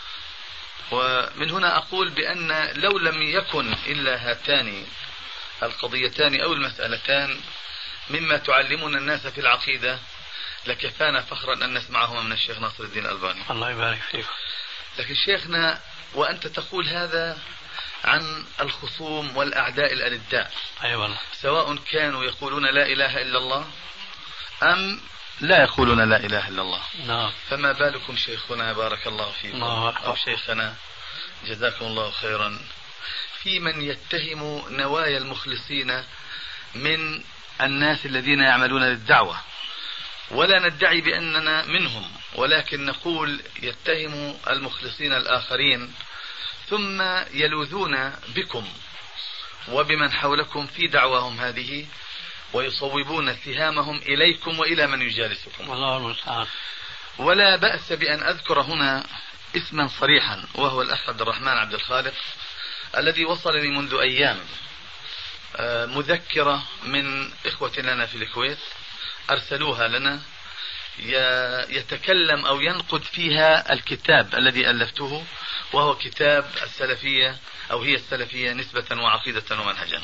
ومن 0.91 1.51
هنا 1.51 1.77
أقول 1.77 2.11
بأن 2.11 2.71
لو 2.75 2.99
لم 2.99 3.23
يكن 3.23 3.73
إلا 3.87 4.31
هاتان 4.31 4.87
القضيتان 5.63 6.41
أو 6.41 6.53
المسألتان 6.53 7.41
مما 8.11 8.37
تعلمون 8.37 8.97
الناس 8.97 9.27
في 9.27 9.41
العقيدة 9.41 9.99
لكفانا 10.67 11.21
فخرا 11.21 11.55
أن 11.55 11.75
نسمعهما 11.75 12.23
من 12.23 12.33
الشيخ 12.33 12.59
ناصر 12.59 12.85
الدين 12.85 13.07
الألباني 13.07 13.43
الله 13.51 13.71
يبارك 13.71 14.01
فيك. 14.11 14.27
لكن 14.99 15.15
شيخنا 15.15 15.81
وأنت 16.15 16.47
تقول 16.47 16.89
هذا 16.89 17.39
عن 18.05 18.45
الخصوم 18.61 19.37
والأعداء 19.37 19.93
الألداء 19.93 20.53
أي 20.83 20.89
أيوة 20.89 21.03
والله. 21.03 21.19
سواء 21.33 21.77
كانوا 21.77 22.25
يقولون 22.25 22.67
لا 22.67 22.87
إله 22.87 23.23
إلا 23.23 23.39
الله 23.39 23.71
أم 24.63 25.01
لا 25.41 25.63
يقولون 25.63 26.09
لا 26.11 26.17
إله 26.17 26.49
إلا 26.49 26.63
الله. 26.63 26.83
نعم. 27.07 27.33
فما 27.49 27.73
بالكم 27.73 28.17
شيخنا 28.17 28.73
بارك 28.73 29.07
الله 29.07 29.33
فيكم 29.33 29.63
أو 29.63 30.15
شيخنا 30.15 30.75
جزاكم 31.47 31.87
الله 31.87 32.11
خيرا. 32.11 32.59
في 33.43 33.61
من 33.61 33.83
يتهم 33.83 34.65
نوايا 34.69 35.19
المخلصين 35.19 36.05
من 36.75 37.23
الناس 37.61 38.07
الذين 38.07 38.41
يعملون 38.41 38.83
للدعوة. 38.83 39.41
ولا 40.31 40.69
ندعي 40.69 41.01
بأننا 41.01 41.63
منهم 41.67 42.11
ولكن 42.35 42.87
نقول 42.87 43.43
يتهم 43.63 44.39
المخلصين 44.51 45.13
الآخرين. 45.13 45.95
ثم 46.69 47.03
يلوذون 47.33 48.13
بكم 48.29 48.69
وبمن 49.69 50.13
حولكم 50.13 50.67
في 50.67 50.87
دعواهم 50.87 51.41
ويصوبون 52.53 53.29
اتهامهم 53.29 53.97
إليكم 53.97 54.59
وإلى 54.59 54.87
من 54.87 55.03
يجالسكم. 55.03 55.73
الله 55.73 55.97
المستعان. 55.97 56.47
ولا 57.19 57.57
بأس 57.57 57.93
بأن 57.93 58.23
أذكر 58.23 58.61
هنا 58.61 59.07
اسما 59.57 59.87
صريحا 59.87 60.45
وهو 60.55 60.83
الأخ 60.83 61.09
عبد 61.09 61.21
الرحمن 61.21 61.49
عبد 61.49 61.75
الخالق 61.75 62.15
الذي 62.97 63.25
وصلني 63.25 63.69
منذ 63.69 63.95
أيام 63.95 64.41
آه، 65.57 65.87
مذكرة 65.87 66.63
من 66.85 67.31
إخوة 67.47 67.73
لنا 67.79 68.07
في 68.07 68.15
الكويت 68.17 68.59
أرسلوها 69.31 69.89
لنا 69.89 70.21
يتكلم 71.69 72.47
أو 72.47 72.61
ينقد 72.61 73.03
فيها 73.03 73.73
الكتاب 73.73 74.35
الذي 74.35 74.71
ألفته 74.71 75.25
وهو 75.73 75.95
كتاب 75.95 76.51
السلفية 76.63 77.37
أو 77.71 77.83
هي 77.83 77.95
السلفية 77.95 78.53
نسبة 78.53 79.03
وعقيدة 79.03 79.45
ومنهجا. 79.51 80.03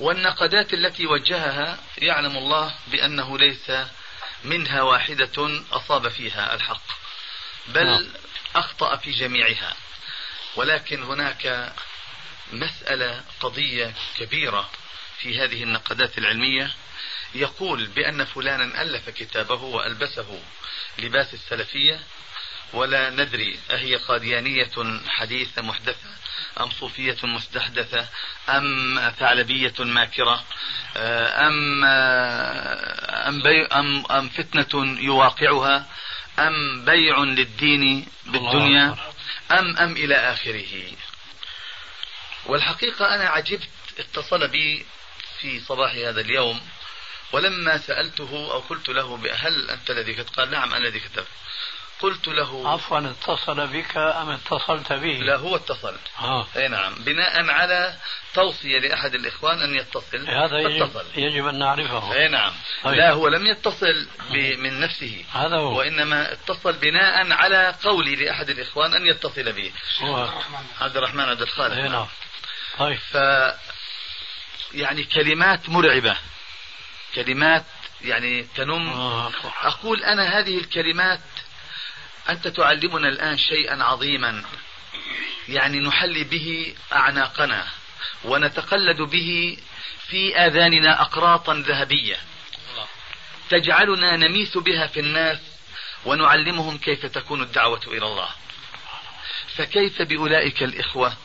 والنقدات 0.00 0.74
التي 0.74 1.06
وجهها 1.06 1.78
يعلم 1.98 2.36
الله 2.38 2.74
بأنه 2.86 3.38
ليس 3.38 3.72
منها 4.44 4.82
واحدة 4.82 5.62
أصاب 5.72 6.08
فيها 6.08 6.54
الحق 6.54 6.82
بل 7.66 7.84
نعم. 7.84 8.08
أخطأ 8.56 8.96
في 8.96 9.10
جميعها 9.10 9.74
ولكن 10.56 11.02
هناك 11.02 11.72
مسألة 12.52 13.22
قضية 13.40 13.94
كبيرة 14.18 14.70
في 15.18 15.38
هذه 15.38 15.62
النقدات 15.62 16.18
العلمية 16.18 16.74
يقول 17.34 17.86
بأن 17.86 18.24
فلانا 18.24 18.82
ألف 18.82 19.10
كتابه 19.10 19.62
وألبسه 19.62 20.42
لباس 20.98 21.34
السلفية 21.34 22.00
ولا 22.72 23.10
ندري 23.10 23.58
أهي 23.70 23.96
قاديانية 23.96 24.70
حديثة 25.08 25.62
محدثة 25.62 26.08
أم 26.60 26.70
صوفية 26.70 27.16
مستحدثة 27.22 28.08
أم 28.48 29.12
ثعلبية 29.18 29.74
ماكرة 29.78 30.44
أم 30.96 31.84
أم, 31.84 33.42
بي 33.42 33.66
أم 33.66 34.04
أم 34.10 34.28
فتنة 34.28 34.98
يواقعها 35.00 35.86
أم 36.38 36.84
بيع 36.84 37.18
للدين 37.18 38.06
بالدنيا 38.26 38.96
أم 39.50 39.76
أم 39.76 39.92
إلى 39.92 40.14
آخره. 40.14 40.92
والحقيقة 42.46 43.14
أنا 43.14 43.28
عجبت 43.28 43.68
اتصل 43.98 44.48
بي 44.48 44.86
في 45.40 45.60
صباح 45.60 45.92
هذا 45.94 46.20
اليوم 46.20 46.60
ولما 47.32 47.78
سألته 47.78 48.30
أو 48.52 48.58
قلت 48.58 48.88
له 48.88 49.34
هل 49.34 49.70
أنت 49.70 49.90
الذي 49.90 50.14
كتبت 50.14 50.36
قال 50.36 50.50
نعم 50.50 50.74
أنا 50.74 50.88
الذي 50.88 51.00
كتبت. 51.00 51.26
قلت 52.00 52.28
له 52.28 52.70
عفوا 52.72 52.98
اتصل 52.98 53.66
بك 53.66 53.96
أم 53.96 54.30
اتصلت 54.30 54.92
به؟ 54.92 55.18
لا 55.18 55.36
هو 55.36 55.56
اتصل. 55.56 55.96
آه. 56.20 56.46
أي 56.56 56.68
نعم. 56.68 56.94
بناء 56.94 57.50
على 57.50 57.94
توصية 58.34 58.78
لأحد 58.78 59.14
الإخوان 59.14 59.60
أن 59.62 59.74
يتصل. 59.74 60.28
هذا 60.28 60.58
يجب, 60.58 60.90
يجب 61.16 61.46
أن 61.46 61.58
نعرفه. 61.58 62.14
أي 62.14 62.28
نعم. 62.28 62.52
طيب. 62.84 62.94
لا 62.94 63.10
هو 63.10 63.28
لم 63.28 63.46
يتصل 63.46 64.08
من 64.58 64.80
نفسه. 64.80 65.24
هذا 65.32 65.56
هو. 65.56 65.78
وإنما 65.78 66.32
اتصل 66.32 66.72
بناء 66.72 67.32
على 67.32 67.74
قولي 67.84 68.16
لأحد 68.16 68.50
الإخوان 68.50 68.94
أن 68.94 69.06
يتصل 69.06 69.52
به. 69.52 69.72
هو. 70.00 70.30
عبد 70.80 70.96
الرحمن 70.96 71.24
عبد 71.24 71.42
الخالق. 71.42 71.74
أي 71.74 71.88
نعم. 71.88 72.06
طيب. 72.78 72.98
ف 72.98 73.14
يعني 74.74 75.04
كلمات 75.04 75.68
مرعبة. 75.68 76.16
كلمات 77.14 77.64
يعني 78.00 78.42
تنم. 78.56 78.88
آه. 78.88 79.32
أقول 79.62 80.04
أنا 80.04 80.38
هذه 80.38 80.58
الكلمات 80.58 81.20
أنت 82.28 82.48
تعلمنا 82.48 83.08
الآن 83.08 83.38
شيئا 83.38 83.82
عظيما. 83.84 84.44
يعني 85.48 85.80
نحلي 85.80 86.24
به 86.24 86.74
أعناقنا 86.92 87.66
ونتقلد 88.24 89.02
به 89.02 89.58
في 90.08 90.36
آذاننا 90.36 91.00
أقراطا 91.02 91.54
ذهبية. 91.54 92.16
تجعلنا 93.50 94.16
نميس 94.16 94.58
بها 94.58 94.86
في 94.86 95.00
الناس 95.00 95.38
ونعلمهم 96.04 96.78
كيف 96.78 97.06
تكون 97.06 97.42
الدعوة 97.42 97.80
إلى 97.86 98.06
الله. 98.06 98.28
فكيف 99.56 100.02
بأولئك 100.02 100.62
الإخوة؟ 100.62 101.16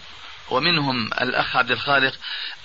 ومنهم 0.50 1.14
الأخ 1.14 1.56
عبد 1.56 1.72
الخالق 1.72 2.14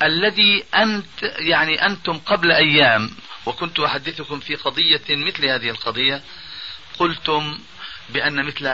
الذي 0.03 0.65
أنت 0.75 1.23
يعني 1.23 1.87
أنتم 1.87 2.19
قبل 2.19 2.53
أيام 2.53 3.11
وكنت 3.47 3.81
أحدثكم 3.81 4.41
في 4.41 4.55
قضية 4.55 5.03
مثل 5.09 5.45
هذه 5.45 5.71
القضية 5.71 6.23
قلتم 6.99 7.59
بأن 8.09 8.47
مثل 8.47 8.67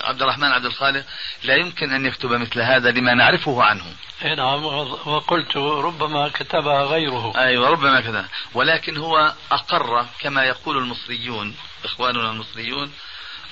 عبد 0.00 0.22
الرحمن 0.22 0.44
عبد 0.44 0.64
الخالق 0.64 1.04
لا 1.42 1.56
يمكن 1.56 1.92
أن 1.92 2.06
يكتب 2.06 2.32
مثل 2.32 2.60
هذا 2.60 2.90
لما 2.90 3.14
نعرفه 3.14 3.62
عنه. 3.62 3.84
نعم 4.24 4.64
وقلت 5.06 5.56
ربما 5.56 6.28
كتبها 6.28 6.82
غيره. 6.84 7.32
أيوة 7.36 7.68
ربما 7.68 8.00
كذا 8.00 8.28
ولكن 8.54 8.96
هو 8.96 9.34
أقر 9.52 10.06
كما 10.20 10.44
يقول 10.44 10.76
المصريون 10.78 11.56
إخواننا 11.84 12.30
المصريون 12.30 12.92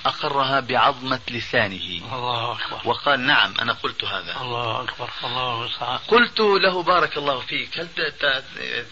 أقرها 0.05 0.59
بعظمة 0.59 1.19
لسانه. 1.31 2.15
الله 2.15 2.51
أكبر. 2.51 2.81
وقال 2.85 3.19
نعم 3.19 3.53
أنا 3.61 3.73
قلت 3.73 4.03
هذا. 4.03 4.41
الله 4.41 4.81
أكبر 4.81 5.09
الله 5.23 5.69
سعى. 5.79 5.99
قلت 6.07 6.39
له 6.39 6.83
بارك 6.83 7.17
الله 7.17 7.39
فيك 7.39 7.79
هل 7.79 7.87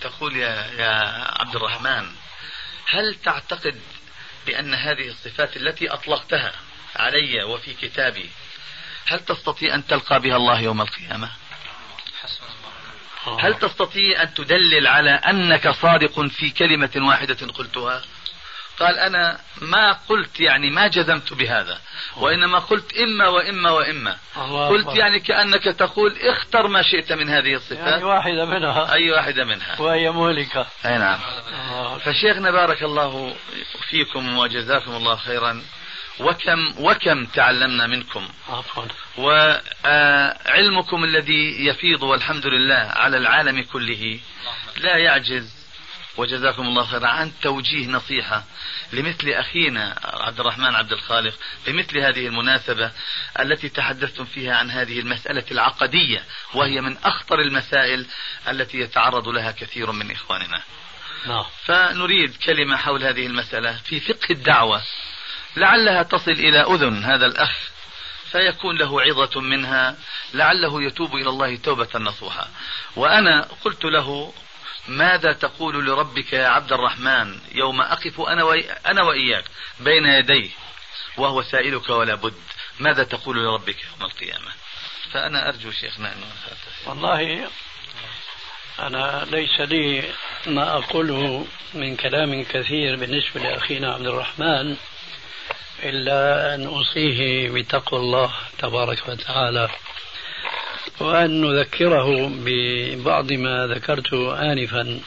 تقول 0.01 0.35
يا, 0.35 0.67
يا 0.77 1.25
عبد 1.39 1.55
الرحمن 1.55 2.11
هل 2.89 3.15
تعتقد 3.15 3.81
بأن 4.47 4.73
هذه 4.73 5.07
الصفات 5.07 5.57
التي 5.57 5.89
أطلقتها 5.89 6.51
علي 6.95 7.43
وفي 7.43 7.73
كتابي 7.73 8.29
هل 9.07 9.19
تستطيع 9.19 9.75
أن 9.75 9.87
تلقى 9.87 10.19
بها 10.19 10.35
الله 10.35 10.59
يوم 10.59 10.81
القيامة؟ 10.81 11.29
هل 13.39 13.59
تستطيع 13.59 14.23
أن 14.23 14.33
تدلل 14.33 14.87
على 14.87 15.11
أنك 15.11 15.69
صادق 15.69 16.27
في 16.27 16.49
كلمة 16.49 16.91
واحدة 16.95 17.47
قلتها؟ 17.47 18.01
قال 18.79 18.99
أنا 18.99 19.39
ما 19.61 19.91
قلت 19.91 20.39
يعني 20.39 20.69
ما 20.69 20.87
جزمت 20.87 21.33
بهذا 21.33 21.79
وإنما 22.17 22.59
قلت 22.59 22.93
إما 22.97 23.27
وإما 23.27 23.71
وإما. 23.71 24.17
قلت 24.69 24.97
يعني 24.97 25.19
كأنك 25.19 25.63
تقول 25.63 26.15
اختر 26.21 26.67
ما 26.67 26.81
شئت 26.81 27.11
من 27.11 27.29
هذه 27.29 27.53
الصفات. 27.53 27.87
يعني 27.87 28.03
واحدة 28.03 28.45
منها. 28.45 28.93
أي 28.93 29.11
واحدة 29.11 29.45
منها. 29.45 29.81
وهي 29.81 30.11
مهلكة 30.11 30.67
أي 30.85 30.97
نعم. 30.97 31.19
فشيخنا 31.99 32.51
بارك 32.51 32.83
الله 32.83 33.35
فيكم 33.89 34.37
وجزاكم 34.37 34.91
الله 34.91 35.15
خيرا. 35.15 35.61
وكم 36.19 36.73
وكم 36.77 37.25
تعلمنا 37.25 37.87
منكم. 37.87 38.27
عفوا. 38.49 38.83
وعلمكم 39.17 41.03
الذي 41.03 41.65
يفيض 41.67 42.03
والحمد 42.03 42.45
لله 42.45 42.75
على 42.95 43.17
العالم 43.17 43.63
كله. 43.63 44.19
لا 44.77 44.97
يعجز. 44.97 45.56
وجزاكم 46.17 46.61
الله 46.61 46.85
خيرا. 46.85 47.07
عن 47.07 47.31
توجيه 47.41 47.87
نصيحة 47.87 48.43
لمثل 48.93 49.29
أخينا 49.29 49.95
عبد 50.03 50.39
الرحمن 50.39 50.75
عبد 50.75 50.91
الخالق 50.91 51.33
بمثل 51.67 51.97
هذه 51.97 52.27
المناسبة 52.27 52.91
التي 53.39 53.69
تحدثتم 53.69 54.25
فيها 54.25 54.55
عن 54.55 54.71
هذه 54.71 54.99
المسألة 54.99 55.43
العقدية 55.51 56.23
وهي 56.53 56.81
من 56.81 56.97
أخطر 56.97 57.39
المسائل 57.39 58.05
التي 58.49 58.77
يتعرض 58.79 59.27
لها 59.27 59.51
كثير 59.51 59.91
من 59.91 60.11
إخواننا. 60.11 60.61
نعم. 61.25 61.45
فنريد 61.65 62.35
كلمة 62.35 62.77
حول 62.77 63.03
هذه 63.03 63.25
المسألة 63.25 63.79
في 63.85 63.99
فقه 63.99 64.31
الدعوة. 64.31 64.81
لعلها 65.57 66.03
تصل 66.03 66.31
إلى 66.31 66.61
أذن 66.61 67.03
هذا 67.03 67.25
الأخ 67.25 67.57
فيكون 68.31 68.77
له 68.77 69.01
عظة 69.01 69.41
منها 69.41 69.95
لعله 70.33 70.83
يتوب 70.83 71.15
إلى 71.15 71.29
الله 71.29 71.55
توبة 71.55 71.89
نصوحا. 71.95 72.47
وأنا 72.95 73.47
قلت 73.63 73.85
له 73.85 74.33
ماذا 74.87 75.33
تقول 75.33 75.85
لربك 75.85 76.33
يا 76.33 76.47
عبد 76.47 76.73
الرحمن 76.73 77.39
يوم 77.51 77.81
أقف 77.81 78.21
أنا, 78.21 78.43
وي... 78.43 78.71
أنا 78.71 79.03
وإياك 79.03 79.45
بين 79.79 80.05
يديه 80.05 80.49
وهو 81.17 81.41
سائلك 81.41 81.89
ولا 81.89 82.15
بد؟ 82.15 82.33
ماذا 82.79 83.03
تقول 83.03 83.37
لربك 83.37 83.83
يوم 83.83 84.01
القيامة؟ 84.01 84.51
فأنا 85.13 85.49
أرجو 85.49 85.71
شيخنا 85.71 86.13
أنه 86.13 86.25
والله 86.85 87.49
أنا 88.79 89.27
ليس 89.31 89.59
لي 89.59 90.03
ما 90.45 90.77
أقوله 90.77 91.45
من 91.73 91.95
كلام 91.95 92.43
كثير 92.43 92.95
بالنسبة 92.95 93.41
لأخينا 93.41 93.93
عبد 93.93 94.07
الرحمن 94.07 94.77
إلا 95.83 96.55
أن 96.55 96.65
أوصيه 96.65 97.49
بتقوى 97.49 97.99
الله 97.99 98.33
تبارك 98.57 99.07
وتعالى. 99.07 99.69
وأن 100.99 101.41
نذكره 101.41 102.31
ببعض 102.45 103.31
ما 103.33 103.67
ذكرته 103.67 104.51
آنفا 104.51 104.99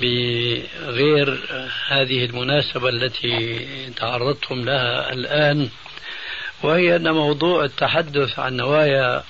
بغير 0.00 1.38
هذه 1.88 2.24
المناسبة 2.24 2.88
التي 2.88 3.66
تعرضتم 3.96 4.64
لها 4.64 5.12
الآن 5.12 5.68
وهي 6.62 6.96
أن 6.96 7.10
موضوع 7.10 7.64
التحدث 7.64 8.38
عن 8.38 8.56
نوايا 8.56 9.24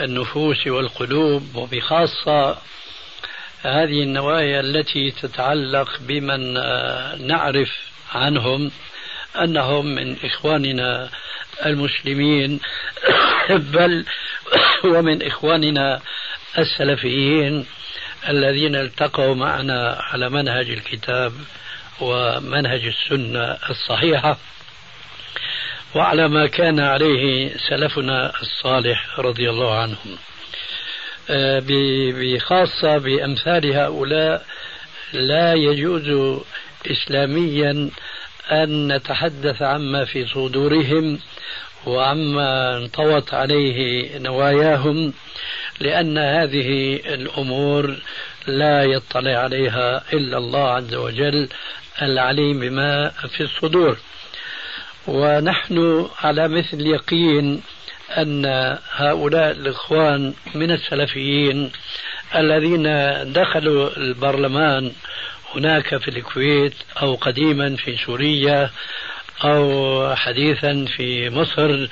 النفوس 0.00 0.66
والقلوب 0.66 1.54
وبخاصة 1.54 2.58
هذه 3.62 4.02
النوايا 4.02 4.60
التي 4.60 5.10
تتعلق 5.10 5.98
بمن 6.00 6.54
نعرف 7.26 7.70
عنهم 8.14 8.70
أنهم 9.44 9.94
من 9.94 10.16
إخواننا 10.24 11.08
المسلمين 11.66 12.60
بل 13.74 14.04
ومن 14.94 15.22
إخواننا 15.22 16.00
السلفيين 16.58 17.66
الذين 18.28 18.76
التقوا 18.76 19.34
معنا 19.34 19.98
على 20.00 20.30
منهج 20.30 20.70
الكتاب 20.70 21.32
ومنهج 22.00 22.86
السنة 22.86 23.56
الصحيحة. 23.70 24.38
وعلى 25.94 26.28
ما 26.28 26.46
كان 26.46 26.80
عليه 26.80 27.52
سلفنا 27.68 28.32
الصالح 28.42 29.18
رضي 29.18 29.50
الله 29.50 29.78
عنهم. 29.78 30.18
آه، 31.30 31.62
بخاصة 31.66 32.98
بأمثال 32.98 33.72
هؤلاء 33.72 34.44
لا 35.12 35.54
يجوز 35.54 36.40
إسلاميا 36.86 37.90
أن 38.50 38.92
نتحدث 38.92 39.62
عما 39.62 40.04
في 40.04 40.26
صدورهم 40.26 41.18
وعما 41.86 42.76
انطوت 42.76 43.34
عليه 43.34 44.18
نواياهم 44.18 45.12
لأن 45.80 46.18
هذه 46.18 47.00
الأمور 47.14 47.96
لا 48.46 48.84
يطلع 48.84 49.38
عليها 49.38 50.02
إلا 50.12 50.38
الله 50.38 50.68
عز 50.68 50.94
وجل 50.94 51.48
العليم 52.02 52.60
بما 52.60 53.08
في 53.08 53.42
الصدور. 53.42 53.96
ونحن 55.06 56.06
على 56.22 56.48
مثل 56.48 56.86
يقين 56.86 57.62
أن 58.16 58.46
هؤلاء 58.92 59.50
الإخوان 59.50 60.34
من 60.54 60.70
السلفيين 60.70 61.70
الذين 62.36 62.82
دخلوا 63.32 63.96
البرلمان 63.96 64.92
هناك 65.54 65.96
في 65.96 66.08
الكويت 66.08 66.74
أو 67.02 67.14
قديما 67.14 67.76
في 67.76 67.96
سوريا 67.96 68.70
أو 69.44 70.14
حديثا 70.16 70.84
في 70.96 71.30
مصر 71.30 71.88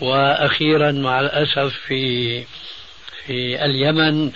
وأخيرا 0.00 0.92
مع 0.92 1.20
الأسف 1.20 1.74
في 1.86 2.44
في 3.26 3.64
اليمن 3.64 4.32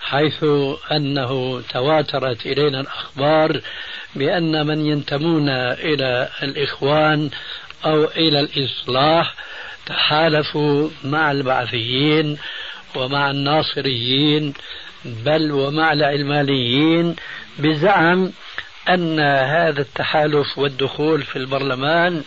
حيث 0.00 0.44
أنه 0.92 1.62
تواترت 1.72 2.46
إلينا 2.46 2.80
الأخبار 2.80 3.60
بأن 4.14 4.66
من 4.66 4.86
ينتمون 4.86 5.48
إلى 5.48 6.28
الإخوان 6.42 7.30
أو 7.84 8.04
إلى 8.04 8.40
الإصلاح 8.40 9.34
تحالفوا 9.86 10.88
مع 11.04 11.30
البعثيين 11.30 12.38
ومع 12.96 13.30
الناصريين 13.30 14.54
بل 15.04 15.52
ومع 15.52 15.92
العلمانيين 15.92 17.16
بزعم 17.58 18.32
أن 18.88 19.20
هذا 19.20 19.80
التحالف 19.80 20.58
والدخول 20.58 21.22
في 21.22 21.36
البرلمان 21.36 22.22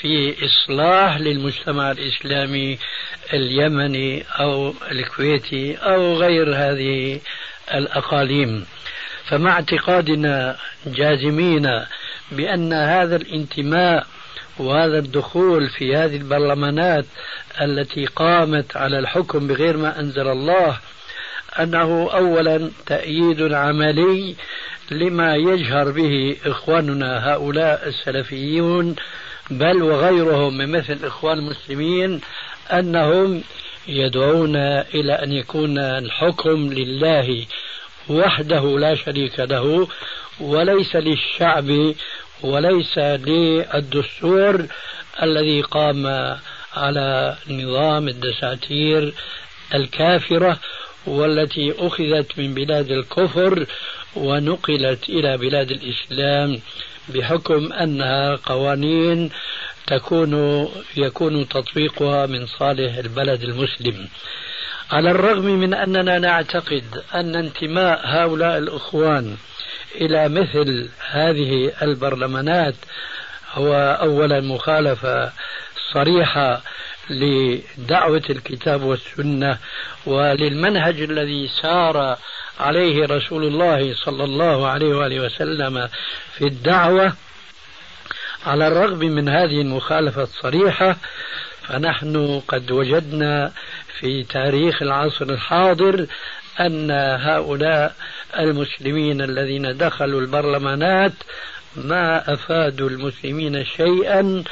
في 0.00 0.34
إصلاح 0.46 1.18
للمجتمع 1.20 1.90
الإسلامي 1.90 2.78
اليمني 3.32 4.24
أو 4.40 4.74
الكويتي 4.90 5.76
أو 5.76 6.14
غير 6.14 6.54
هذه 6.56 7.20
الأقاليم. 7.74 8.66
فمع 9.24 9.52
اعتقادنا 9.52 10.56
جازمين 10.86 11.70
بأن 12.32 12.72
هذا 12.72 13.16
الانتماء 13.16 14.06
وهذا 14.58 14.98
الدخول 14.98 15.68
في 15.68 15.96
هذه 15.96 16.16
البرلمانات 16.16 17.04
التي 17.60 18.06
قامت 18.06 18.76
على 18.76 18.98
الحكم 18.98 19.46
بغير 19.46 19.76
ما 19.76 20.00
أنزل 20.00 20.28
الله 20.28 20.78
أنه 21.60 22.10
أولا 22.12 22.70
تأييد 22.86 23.52
عملي 23.52 24.36
لما 24.90 25.36
يجهر 25.36 25.90
به 25.90 26.36
إخواننا 26.46 27.32
هؤلاء 27.32 27.88
السلفيون 27.88 28.96
بل 29.50 29.82
وغيرهم 29.82 30.58
من 30.58 30.68
مثل 30.72 30.92
الإخوان 30.92 31.38
المسلمين 31.38 32.20
أنهم 32.72 33.42
يدعون 33.88 34.56
إلى 34.94 35.12
أن 35.12 35.32
يكون 35.32 35.78
الحكم 35.78 36.72
لله 36.72 37.46
وحده 38.08 38.78
لا 38.78 38.94
شريك 38.94 39.40
له 39.40 39.88
وليس 40.40 40.96
للشعب 40.96 41.94
وليس 42.42 42.98
للدستور 42.98 44.66
الذي 45.22 45.62
قام 45.62 46.06
على 46.76 47.36
نظام 47.50 48.08
الدساتير 48.08 49.14
الكافرة 49.74 50.58
والتي 51.06 51.74
أخذت 51.78 52.38
من 52.38 52.54
بلاد 52.54 52.90
الكفر 52.90 53.66
ونقلت 54.16 55.08
إلى 55.08 55.36
بلاد 55.36 55.70
الإسلام 55.70 56.60
بحكم 57.08 57.72
أنها 57.72 58.36
قوانين 58.36 59.30
تكون 59.86 60.68
يكون 60.96 61.48
تطبيقها 61.48 62.26
من 62.26 62.46
صالح 62.46 62.96
البلد 62.96 63.42
المسلم. 63.42 64.08
على 64.90 65.10
الرغم 65.10 65.44
من 65.44 65.74
أننا 65.74 66.18
نعتقد 66.18 66.84
أن 67.14 67.36
انتماء 67.36 68.00
هؤلاء 68.04 68.58
الإخوان 68.58 69.36
إلى 69.94 70.28
مثل 70.28 70.88
هذه 71.10 71.72
البرلمانات 71.82 72.74
هو 73.52 73.98
أولا 74.02 74.40
مخالفة 74.40 75.32
صريحة 75.92 76.62
لدعوة 77.10 78.22
الكتاب 78.30 78.82
والسنة 78.82 79.58
وللمنهج 80.06 81.00
الذي 81.00 81.48
سار 81.62 82.16
عليه 82.60 83.06
رسول 83.06 83.44
الله 83.44 83.94
صلى 83.94 84.24
الله 84.24 84.68
عليه 84.68 84.94
وآله 84.94 85.20
وسلم 85.20 85.88
في 86.38 86.44
الدعوة. 86.44 87.12
على 88.46 88.68
الرغم 88.68 88.98
من 88.98 89.28
هذه 89.28 89.60
المخالفة 89.60 90.22
الصريحة 90.22 90.96
فنحن 91.62 92.42
قد 92.48 92.70
وجدنا 92.70 93.52
في 93.98 94.22
تاريخ 94.22 94.82
العصر 94.82 95.24
الحاضر 95.24 96.06
أن 96.60 96.90
هؤلاء 97.20 97.94
المسلمين 98.38 99.20
الذين 99.20 99.76
دخلوا 99.76 100.20
البرلمانات 100.20 101.12
ما 101.76 102.32
أفادوا 102.32 102.88
المسلمين 102.88 103.64
شيئا 103.64 104.44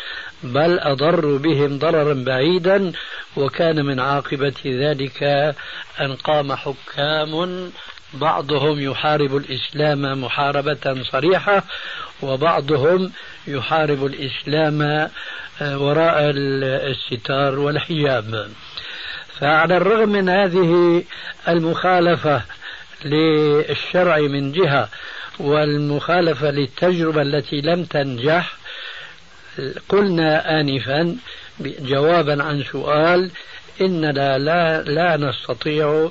بل 0.43 0.79
أضروا 0.79 1.39
بهم 1.39 1.79
ضررا 1.79 2.15
بعيدا 2.15 2.93
وكان 3.37 3.85
من 3.85 4.01
عاقبة 4.01 4.55
ذلك 4.67 5.23
أن 6.01 6.15
قام 6.25 6.53
حكام 6.53 7.71
بعضهم 8.15 8.81
يحارب 8.81 9.37
الإسلام 9.37 10.23
محاربة 10.23 11.03
صريحة 11.13 11.65
وبعضهم 12.23 13.13
يحارب 13.47 14.07
الإسلام 14.07 14.83
آه، 15.63 15.79
وراء 15.79 16.17
الستار 16.91 17.59
والحجاب. 17.59 18.51
فعلى 19.41 19.77
الرغم 19.77 20.09
من 20.09 20.29
هذه 20.29 21.03
المخالفة 21.49 22.43
للشرع 23.05 24.19
من 24.19 24.53
جهة 24.53 24.89
والمخالفة 25.39 26.51
للتجربة 26.51 27.23
التي 27.23 27.61
لم 27.61 27.85
تنجح 27.85 28.53
قلنا 29.89 30.61
آنفا 30.61 31.17
جوابا 31.61 32.43
عن 32.43 32.65
سؤال 32.73 33.31
إننا 33.81 34.39
لا, 34.39 34.83
لا 34.83 35.17
نستطيع 35.17 36.11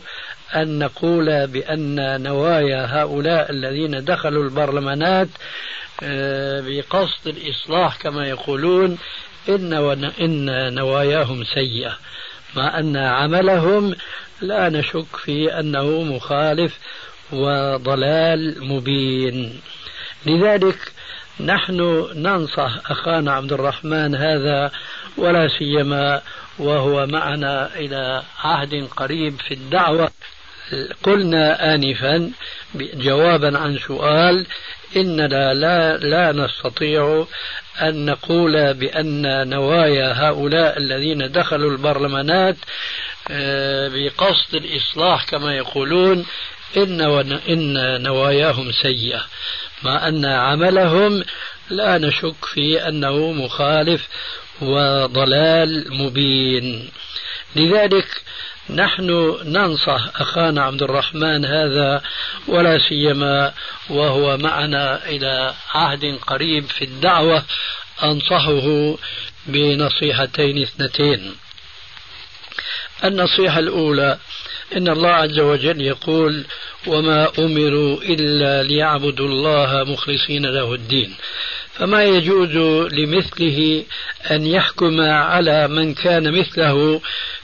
أن 0.55 0.79
نقول 0.79 1.47
بأن 1.47 2.21
نوايا 2.23 3.01
هؤلاء 3.01 3.51
الذين 3.51 4.03
دخلوا 4.03 4.43
البرلمانات 4.43 5.27
آه، 6.03 6.63
بقصد 6.67 7.27
الإصلاح 7.27 7.95
كما 7.97 8.27
يقولون 8.27 8.97
إن, 9.49 9.73
إن 10.21 10.73
نواياهم 10.73 11.43
سيئة. 11.43 11.97
مع 12.55 12.79
أن 12.79 12.97
عملهم 12.97 13.95
لا 14.41 14.69
نشك 14.69 15.15
في 15.15 15.59
أنه 15.59 16.01
مخالف 16.01 16.79
وضلال 17.31 18.67
مبين. 18.67 19.61
لذلك 20.25 20.94
نحن 21.39 22.07
ننصح 22.15 22.91
أخانا 22.91 23.33
عبد 23.33 23.53
الرحمن 23.53 24.15
هذا 24.15 24.71
ولا 25.17 25.47
سيما 25.47 26.21
وهو 26.59 27.07
معنا 27.07 27.75
إلى 27.75 28.23
عهد 28.43 28.87
قريب 28.97 29.41
في 29.47 29.53
الدعوة. 29.53 30.11
قلنا 31.03 31.75
آنفا 31.75 32.31
جوابا 32.75 33.57
عن 33.57 33.77
سؤال 33.77 34.47
إننا 34.95 35.53
لا, 35.53 35.97
لا 35.97 36.31
نستطيع 36.31 37.25
أن 37.81 38.05
نقول 38.05 38.73
بأن 38.73 39.49
نوايا 39.49 40.13
هؤلاء 40.13 40.77
الذين 40.77 41.31
دخلوا 41.31 41.71
البرلمانات 41.71 42.55
آه، 43.31 43.87
بقصد 43.87 44.55
الإصلاح 44.55 45.25
كما 45.25 45.55
يقولون 45.55 46.25
إن, 46.77 47.01
إن 47.49 48.01
نواياهم 48.03 48.71
سيئة. 48.71 49.25
مع 49.83 50.07
أن 50.07 50.25
عملهم 50.25 51.23
لا 51.69 51.97
نشك 51.97 52.45
في 52.45 52.87
أنه 52.87 53.31
مخالف 53.31 54.07
وضلال 54.61 55.93
مبين. 55.93 56.89
لذلك 57.55 58.21
نحن 58.69 59.37
ننصح 59.45 60.21
أخانا 60.21 60.63
عبد 60.63 60.83
الرحمن 60.83 61.45
هذا 61.45 62.01
ولا 62.47 62.79
سيما 62.89 63.53
وهو 63.89 64.37
معنا 64.37 65.05
إلى 65.05 65.53
عهد 65.73 66.19
قريب 66.27 66.65
في 66.65 66.85
الدعوة 66.85 67.43
أنصحه 68.03 68.95
بنصيحتين 69.45 70.61
اثنتين. 70.61 71.35
النصيحة 73.03 73.59
الأولى 73.59 74.17
إن 74.77 74.87
الله 74.87 75.09
عز 75.09 75.39
وجل 75.39 75.81
يقول 75.81 76.45
وما 76.87 77.31
أمروا 77.39 77.97
إلا 78.01 78.63
ليعبدوا 78.63 79.27
الله 79.27 79.83
مخلصين 79.83 80.45
له 80.45 80.73
الدين. 80.73 81.15
فما 81.73 82.03
يجوز 82.03 82.57
لمثله 82.93 83.83
أن 84.31 84.45
يحكم 84.47 85.01
على 85.01 85.67
من 85.67 85.93
كان 85.93 86.39
مثله 86.39 87.01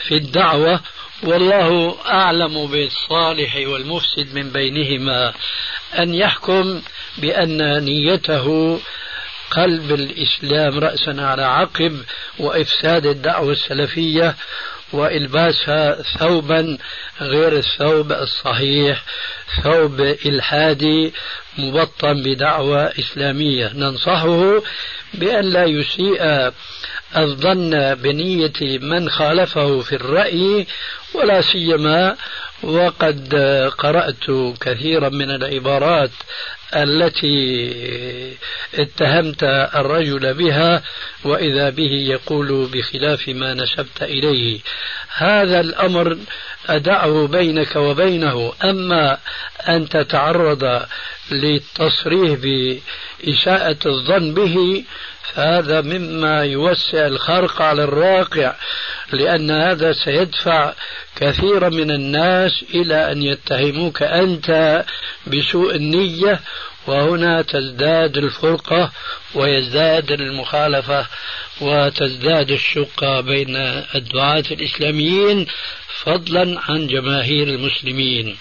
في 0.08 0.18
الدعوة 0.18 0.80
والله 1.24 1.96
أعلم 2.06 2.68
بالصالح 2.68 3.56
والمفسد 3.56 4.34
من 4.34 4.50
بينهما. 4.50 5.34
أن 6.00 6.14
يحكم 6.14 6.82
بأن 7.18 7.84
نيته 7.84 8.80
قلب 9.52 9.94
الإسلام 9.94 10.80
رأسا 10.80 11.16
على 11.20 11.44
عقب 11.44 11.98
وإفساد 12.40 13.06
الدعوة 13.06 13.52
السلفية 13.52 14.36
وإلباسها 14.94 16.02
ثوبا 16.20 16.78
غير 17.22 17.58
الثوب 17.58 18.12
الصحيح 18.12 19.04
ثوب 19.64 20.02
إلحادي 20.02 21.14
مبطن 21.58 22.24
بدعوة 22.24 22.84
إسلامية. 23.00 23.72
ننصحه 23.74 24.62
بأن 25.14 25.46
لا 25.46 25.66
يسيء 25.66 26.52
الظن 27.18 27.96
بنية 27.96 28.80
من 28.82 29.10
خالفه 29.10 29.80
في 29.80 29.96
الرأي 29.96 30.68
ولا 31.14 31.42
سيما 31.42 32.16
وقد 32.64 33.36
قرأت 33.78 34.56
كثيرا 34.62 35.10
من 35.10 35.32
العبارات 35.32 36.12
التي 36.76 38.38
اتهمت 38.76 39.44
الرجل 39.76 40.34
بها 40.34 40.84
وإذا 41.24 41.70
به 41.70 41.92
يقول 41.92 42.70
بخلاف 42.74 43.30
ما 43.30 43.54
نسبت 43.54 44.04
إليه. 44.04 44.60
هذا 45.16 45.60
الأمر 45.60 46.18
أدعه 46.70 47.28
بينك 47.28 47.76
وبينه. 47.76 48.54
أما 48.64 49.18
أن 49.70 49.90
تتعرض 49.90 50.86
للتصريح 51.32 52.40
باساءه 52.40 53.78
الظن 53.86 54.34
به 54.34 54.84
فهذا 55.34 55.82
مما 55.82 56.44
يوسع 56.44 57.08
الخرق 57.08 57.62
على 57.62 57.84
الراقع 57.84 58.56
لأن 59.16 59.52
هذا 59.52 59.94
سيدفع 59.94 60.74
كثيرا 61.16 61.70
من 61.70 61.92
الناس 61.92 62.64
إلى 62.74 63.12
أن 63.12 63.24
يتهموك 63.24 64.04
أنت 64.04 64.84
بسوء 65.28 65.76
النية 65.76 66.40
وهنا 66.88 67.42
تزداد 67.42 68.18
الفرقة 68.18 68.92
ويزداد 69.36 70.12
المخالفة 70.12 71.08
وتزداد 71.62 72.52
الشقة 72.52 73.22
بين 73.22 73.56
الدعاة 73.96 74.44
الإسلاميين 74.52 75.48
فضلا 76.04 76.62
عن 76.70 76.88
جماهير 76.88 77.48
المسلمين. 77.48 78.38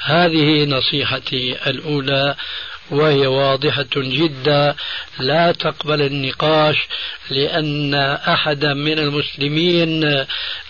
هذه 0.00 0.64
نصيحتي 0.64 1.56
الأولى 1.66 2.36
وهي 2.90 3.26
واضحة 3.26 3.86
جدا 3.96 4.74
لا 5.18 5.52
تقبل 5.52 6.02
النقاش 6.02 6.76
لأن 7.30 7.94
أحدا 8.28 8.74
من 8.74 8.98
المسلمين 8.98 10.00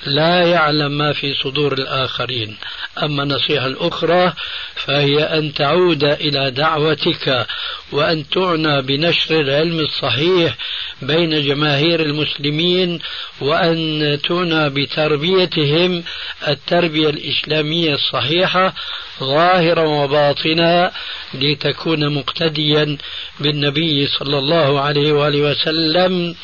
لا 0.07 0.43
يعلم 0.43 0.99
ما 0.99 1.13
في 1.13 1.35
صدور 1.35 1.73
الآخرين. 1.73 2.57
أما 3.03 3.23
النصيحة 3.23 3.67
الأخرى 3.67 4.33
فهي 4.75 5.23
أن 5.23 5.55
تعود 5.55 6.05
إلى 6.05 6.51
دعوتك 6.51 7.47
وأن 7.93 8.29
تعنى 8.29 8.83
بنشر 8.83 9.41
العلم 9.41 9.81
الصحيح 9.81 10.57
بين 11.03 11.43
جماهير 11.43 12.01
المسلمين 12.03 12.99
وأن 13.41 14.19
تعنى 14.29 14.71
بتربيتهم 14.71 16.05
التربية 16.49 17.09
الإسلامية 17.11 17.95
الصحيحة 17.95 18.75
ظاهرا 19.21 19.83
وباطنا 19.87 20.93
لتكون 21.35 22.15
مقتديا 22.15 22.99
بالنبي 23.41 24.07
صلى 24.07 24.39
الله 24.39 24.81
عليه 24.81 25.13
وآله 25.13 25.41
وسلم 25.51 26.35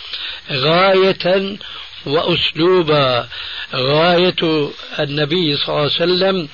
غاية 0.52 1.56
وأسلوبا. 2.06 3.28
غاية 3.74 4.70
النبي 5.00 5.56
صلى 5.56 5.68
الله 5.68 5.80
عليه 5.80 5.84
وسلم 5.86 6.48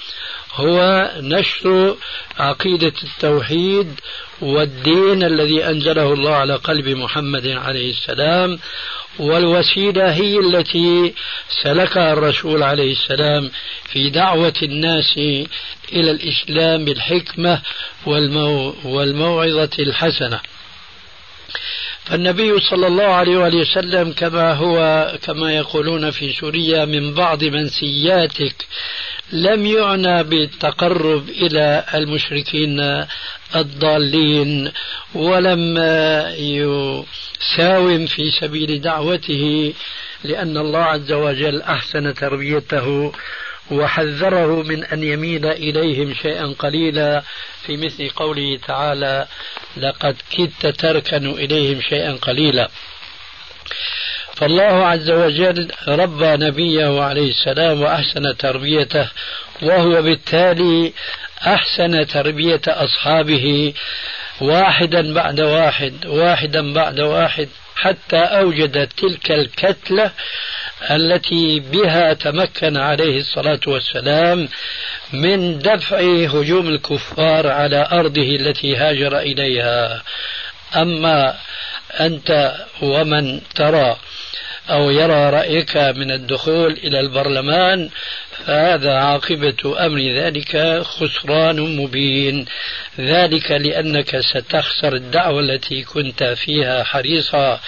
هو 0.55 1.11
نشر 1.17 1.97
عقيدة 2.39 2.93
التوحيد 3.05 4.01
والدين 4.41 5.23
الذي 5.23 5.65
أنزله 5.65 6.13
الله 6.13 6.35
على 6.35 6.55
قلب 6.55 6.89
محمد 6.89 7.47
عليه 7.47 7.91
السلام 7.91 8.59
والوسيلة 9.19 10.13
هي 10.13 10.39
التي 10.39 11.15
سلكها 11.63 12.13
الرسول 12.13 12.63
عليه 12.63 12.93
السلام 12.93 13.51
في 13.85 14.11
دعوة 14.11 14.55
الناس 14.63 15.17
إلى 15.93 16.11
الإسلام 16.11 16.85
بالحكمة 16.85 17.63
والمو 18.07 18.75
والموعظة 18.85 19.71
الحسنة. 19.79 20.41
فالنبي 22.05 22.61
صلى 22.61 22.87
الله 22.87 23.05
عليه 23.05 23.39
وآله 23.39 23.59
وسلم 23.59 24.13
كما 24.13 24.53
هو 24.53 25.07
كما 25.23 25.53
يقولون 25.53 26.11
في 26.11 26.33
سوريا 26.33 26.85
من 26.85 27.15
بعض 27.15 27.45
منسياتك 27.45 28.67
لم 29.33 29.67
يعنى 29.67 30.23
بالتقرب 30.23 31.29
إلى 31.29 31.85
المشركين 31.95 33.07
الضالين 33.57 34.73
ولم 35.15 35.79
يساوم 36.39 38.07
في 38.07 38.31
سبيل 38.41 38.81
دعوته 38.81 39.75
لأن 40.25 40.57
الله 40.57 40.79
عز 40.79 41.13
وجل 41.13 41.63
أحسن 41.63 42.15
تربيته 42.15 43.13
وحذره 43.71 44.63
من 44.63 44.85
أن 44.85 45.03
يميل 45.03 45.47
إليهم 45.47 46.15
شيئا 46.15 46.55
قليلا. 46.59 47.23
في 47.67 47.77
مثل 47.77 48.09
قوله 48.09 48.59
تعالى 48.69 49.27
لقد 49.77 50.17
كدت 50.31 50.67
تركن 50.67 51.31
إليهم 51.31 51.81
شيئا 51.81 52.13
قليلا. 52.13 52.71
فالله 54.41 54.87
عز 54.87 55.11
وجل 55.11 55.69
ربى 55.89 56.47
نبيه 56.47 57.03
عليه 57.03 57.31
السلام 57.31 57.83
وأحسن 57.83 58.37
تربيته 58.37 59.09
وهو 59.63 60.03
بالتالي 60.03 60.93
أحسن 61.47 62.07
تربية 62.07 62.61
أصحابه 62.69 63.75
واحدا 64.41 65.15
بعد 65.15 65.41
واحد 65.41 66.07
واحدا 66.07 66.73
بعد 66.73 67.01
واحد 67.01 67.49
حتى 67.77 68.17
أوجد 68.17 68.87
تلك 68.87 69.31
الكتلة 69.31 70.11
التي 70.91 71.61
بها 71.61 72.13
تمكن 72.13 72.77
عليه 72.77 73.19
الصلاة 73.19 73.61
والسلام 73.67 74.49
من 75.13 75.59
دفع 75.59 75.99
هجوم 76.25 76.69
الكفار 76.69 77.47
على 77.47 77.89
أرضه 77.93 78.37
التي 78.37 78.77
هاجر 78.77 79.19
إليها. 79.19 80.03
أما 80.77 81.37
أنت 82.01 82.55
ومن 82.83 83.41
ترى 83.55 83.97
أو 84.71 84.91
يرى 84.91 85.31
رأيك 85.31 85.77
من 85.77 86.11
الدخول 86.11 86.73
إلى 86.73 87.01
البرلمان 87.01 87.89
فهذا 88.47 88.93
عاقبة 88.93 89.87
أمر 89.87 90.01
ذلك 90.01 90.83
خسران 90.83 91.77
مبين. 91.77 92.45
ذلك 93.01 93.51
لأنك 93.51 94.21
ستخسر 94.21 94.95
الدعوة 94.95 95.41
التي 95.41 95.83
كنت 95.83 96.23
فيها 96.23 96.85
حريصا. 96.85 97.61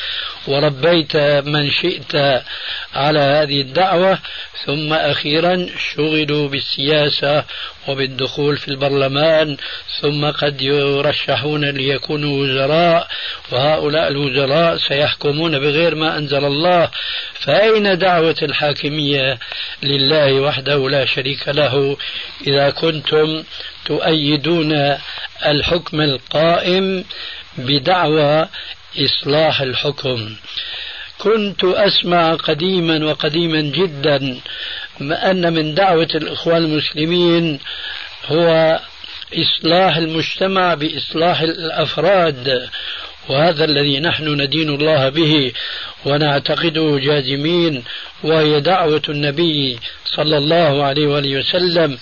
وربيت 0.47 1.17
من 1.47 1.71
شئت 1.71 2.43
على 2.95 3.21
هذه 3.21 3.61
الدعوة 3.61 4.19
ثم 4.67 4.93
أخيرا 4.93 5.67
شغلوا 5.79 6.49
بالسياسة 6.49 7.45
وبالدخول 7.89 8.57
في 8.57 8.69
البرلمان 8.69 9.57
ثم 10.01 10.31
قد 10.31 10.63
يرشحون 10.63 11.65
ليكونوا 11.65 12.43
وزراء 12.43 13.09
وهؤلاء 13.53 14.09
الوزراء 14.09 14.77
سيحكمون 14.77 15.59
بغير 15.59 15.95
ما 15.95 16.19
أنزل 16.19 16.45
الله. 16.45 16.91
فأين 17.35 17.99
دعوة 17.99 18.37
الحاكمية 18.43 19.39
لله 19.83 20.41
وحده 20.41 20.89
لا 20.89 21.05
شريك 21.05 21.49
له؟ 21.49 21.97
إذا 22.47 22.71
كنتم 22.71 23.45
تؤيدون 23.85 24.99
الحكم 25.47 26.01
القائم 26.01 27.05
بدعوى 27.59 28.49
إصلاح 28.99 29.61
الحكم. 29.61 30.35
كنت 31.19 31.65
أسمع 31.65 32.35
قديما 32.35 33.05
وقديما 33.05 33.61
جدا 33.61 34.41
أن 35.01 35.53
من 35.53 35.75
دعوة 35.75 36.09
الإخوان 36.15 36.65
المسلمين 36.65 37.59
هو 38.27 38.81
إصلاح 39.35 39.97
المجتمع 39.97 40.75
بإصلاح 40.75 41.41
الأفراد 41.41 42.69
وهذا 43.29 43.65
الذي 43.65 44.01
نحن 44.01 44.41
ندين 44.41 44.69
الله 44.75 45.09
به 45.09 45.53
ونعتقده 46.05 46.99
جازمين 46.99 47.85
وهي 48.25 48.61
دعوة 48.61 49.03
النبي 49.09 49.79
صلى 50.05 50.39
الله 50.39 50.85
عليه 50.85 51.07
وآله 51.07 51.39
وسلم 51.39 51.99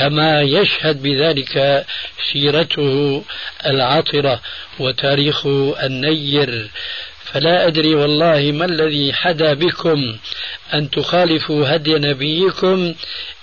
كما 0.00 0.40
يشهد 0.40 1.02
بذلك 1.02 1.86
سيرته 2.32 3.24
العطرة 3.66 4.40
وتاريخه 4.78 5.76
النير. 5.86 6.70
فلا 7.24 7.66
أدري 7.66 7.94
والله 7.94 8.52
ما 8.52 8.64
الذي 8.64 9.12
حدا 9.12 9.54
بكم 9.54 10.16
أن 10.74 10.90
تخالفوا 10.90 11.74
هدي 11.74 11.94
نبيكم 11.94 12.94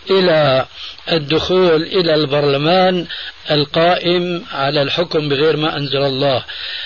إلى 0.10 0.66
الدخول 1.12 1.84
إلى 1.84 2.16
البرلمان 2.16 3.06
القائم 3.52 4.46
على 4.52 4.82
الحكم 4.82 5.30
بغير 5.30 5.58
ما 5.58 5.78
أنزل 5.78 6.04
الله. 6.04 6.44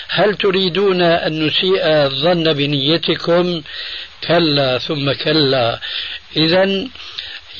هل 0.08 0.34
تريدون 0.34 1.02
أن 1.02 1.46
نسيء 1.46 1.86
الظن 1.86 2.52
بنيتكم؟ 2.52 3.62
كلا 4.28 4.78
ثم 4.78 5.12
كلا. 5.12 5.80
إذا 6.36 6.88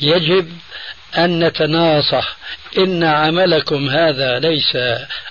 يجب 0.01 0.47
أن 1.17 1.43
نتناصح. 1.43 2.37
إن 2.77 3.03
عملكم 3.03 3.89
هذا 3.89 4.39
ليس 4.39 4.77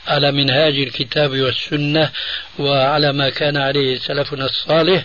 على 0.08 0.32
منهاج 0.32 0.74
الكتاب 0.74 1.30
والسنة 1.30 2.10
وعلى 2.58 3.12
ما 3.12 3.30
كان 3.30 3.56
عليه 3.56 3.98
سلفنا 3.98 4.44
الصالح. 4.44 5.04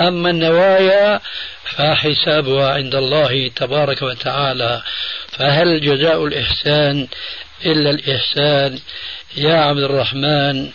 أما 0.00 0.30
النوايا 0.30 1.20
فحسابها 1.64 2.72
عند 2.72 2.94
الله 2.94 3.50
تبارك 3.56 4.02
وتعالى. 4.02 4.82
فهل 5.28 5.80
جزاء 5.80 6.26
الإحسان 6.26 7.08
إلا 7.66 7.90
الإحسان؟ 7.90 8.78
يا 9.36 9.54
عبد 9.54 9.82
الرحمن 9.82 10.70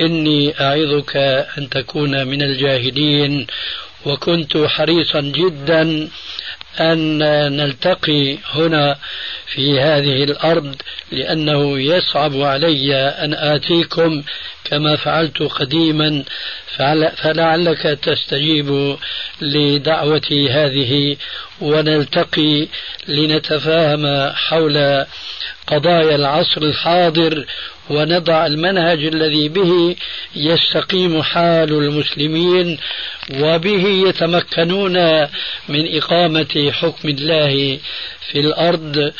إني 0.00 0.60
أعظك 0.60 1.16
أن 1.58 1.68
تكون 1.68 2.26
من 2.26 2.42
الجاهلين. 2.42 3.46
وكنت 4.06 4.56
حريصا 4.56 5.20
جدا 5.20 6.08
أن 6.80 7.18
نلتقي 7.56 8.38
هنا 8.54 8.96
في 9.46 9.80
هذه 9.80 10.24
الأرض 10.24 10.76
لأنه 11.12 11.80
يصعب 11.80 12.36
علي 12.36 12.94
أن 12.94 13.34
آتيكم 13.34 14.22
كما 14.64 14.96
فعلت 14.96 15.42
قديما 15.42 16.24
فلعلك 17.16 17.82
تستجيب 17.82 18.96
لدعوتي 19.40 20.50
هذه. 20.50 21.16
ونلتقي 21.62 22.68
لنتفاهم 23.08 24.32
حول 24.34 25.04
قضايا 25.66 26.14
العصر 26.14 26.62
الحاضر 26.62 27.44
ونضع 27.90 28.46
المنهج 28.46 29.04
الذي 29.04 29.48
به 29.48 29.96
يستقيم 30.36 31.22
حال 31.22 31.72
المسلمين 31.72 32.78
وبه 33.40 33.88
يتمكنون 34.08 35.22
من 35.68 35.96
إقامة 35.96 36.70
حكم 36.72 37.08
الله 37.08 37.78
في 38.30 38.40
الأرض. 38.40 39.12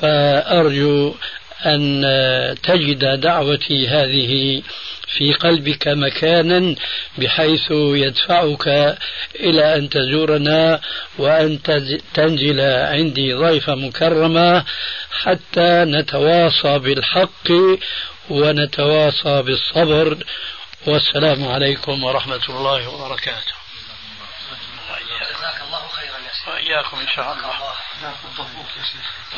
فأرجو 0.00 1.14
أن 1.66 2.04
تجد 2.62 3.20
دعوتي 3.20 3.88
هذه 3.88 4.62
في 5.16 5.32
قلبك 5.32 5.88
مكانا 5.88 6.74
بحيث 7.18 7.70
يدفعك 7.70 8.66
إلى 9.34 9.76
أن 9.76 9.88
تزورنا 9.88 10.80
وأن 11.18 11.62
تنزل 12.14 12.60
عندي 12.60 13.34
ضيفة 13.34 13.74
مكرمة 13.74 14.64
حتى 15.22 15.84
نتواصى 15.84 16.78
بالحق 16.78 17.48
ونتواصى 18.30 19.42
بالصبر. 19.42 20.24
والسلام 20.86 21.48
عليكم 21.48 22.04
ورحمة 22.04 22.44
الله 22.48 22.88
وبركاته. 22.88 23.54
جزاك 25.20 25.58
الله 25.66 25.88
خيرا 25.88 26.18
يا 26.26 26.32
شيخ 26.32 26.48
وإياكم 26.48 26.96
إن 27.00 27.08
شاء 27.08 27.32
الله. 27.32 27.54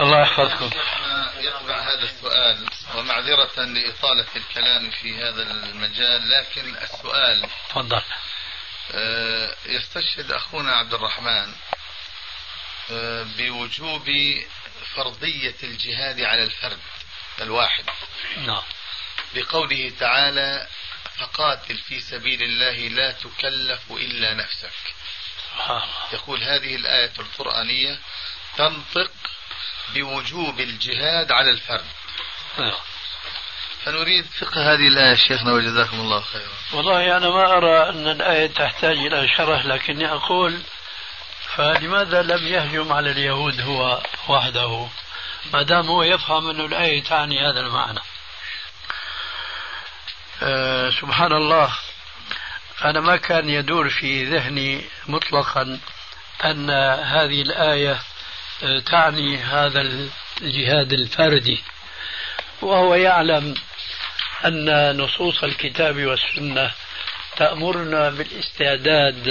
الله 0.01 0.21
يحفظكم. 0.23 0.71
يتبع 1.39 1.81
هذا 1.81 2.05
السؤال 2.05 2.69
ومعذرة 2.95 3.65
لإطالة 3.65 4.27
الكلام 4.37 4.91
في 4.91 5.17
هذا 5.23 5.43
المجال 5.43 6.31
لكن 6.31 6.77
السؤال 6.77 7.49
تفضل. 7.69 8.03
آه، 8.93 9.55
يستشهد 9.67 10.33
أخونا 10.33 10.73
عبد 10.77 10.95
الرحمن 10.95 11.53
آه، 12.91 13.27
بوجوب 13.39 14.11
فرضية 14.95 15.57
الجهاد 15.63 16.21
على 16.21 16.43
الفرد 16.43 16.79
الواحد. 17.41 17.85
نعم. 18.37 18.63
بقوله 19.35 19.93
تعالى 20.01 20.67
فقاتل 21.19 21.79
في 21.79 22.01
سبيل 22.01 22.43
الله 22.43 22.89
لا 22.89 23.13
تكلف 23.13 23.81
إلا 23.91 24.35
نفسك. 24.35 24.95
يقول 26.13 26.43
هذه 26.43 26.77
الآية 26.77 27.13
القرآنية 27.19 27.99
تنطق 28.57 29.11
بوجوب 29.95 30.61
الجهاد 30.61 31.33
على 31.33 31.51
الفرد. 31.51 31.85
نعم. 32.59 32.73
فنريد 33.85 34.27
فقه 34.41 34.75
هذه 34.75 34.89
الآية 34.89 35.15
شيخنا 35.15 35.53
وجزاكم 35.53 36.01
الله 36.01 36.21
خيرا. 36.21 36.51
والله 36.73 37.17
أنا 37.17 37.29
ما 37.29 37.57
أرى 37.57 37.89
أن 37.89 38.09
الآية 38.09 38.47
تحتاج 38.47 38.97
إلى 38.97 39.29
شرح 39.29 39.65
لكني 39.65 40.13
أقول 40.13 40.63
فلماذا 41.57 42.23
لم 42.23 42.47
يهجم 42.47 42.93
على 42.93 43.11
اليهود 43.11 43.61
هو 43.61 44.03
وحده؟ 44.29 44.89
ما 45.53 45.63
دام 45.63 45.87
هو 45.87 46.03
يفهم 46.03 46.51
أن 46.51 46.61
الآية 46.61 47.03
تعني 47.03 47.51
هذا 47.51 47.61
المعنى. 47.61 48.01
أه 50.43 50.91
سبحان 50.91 51.33
الله. 51.33 51.73
أنا 52.85 53.01
ما 53.01 53.17
كان 53.17 53.49
يدور 53.49 53.91
في 53.91 54.25
ذهني 54.25 54.85
مطلقا 55.07 55.81
أن 56.45 56.71
هذه 57.01 57.43
الآية 57.43 58.01
تعني 58.87 59.37
هذا 59.37 59.81
الجهاد 60.43 60.93
الفردي 60.93 61.59
وهو 62.63 62.95
يعلم 62.95 63.55
أن 64.45 64.97
نصوص 64.97 65.45
الكتاب 65.45 66.05
والسنة 66.05 66.71
تأمرنا 67.37 68.11
بالاستعداد 68.11 69.29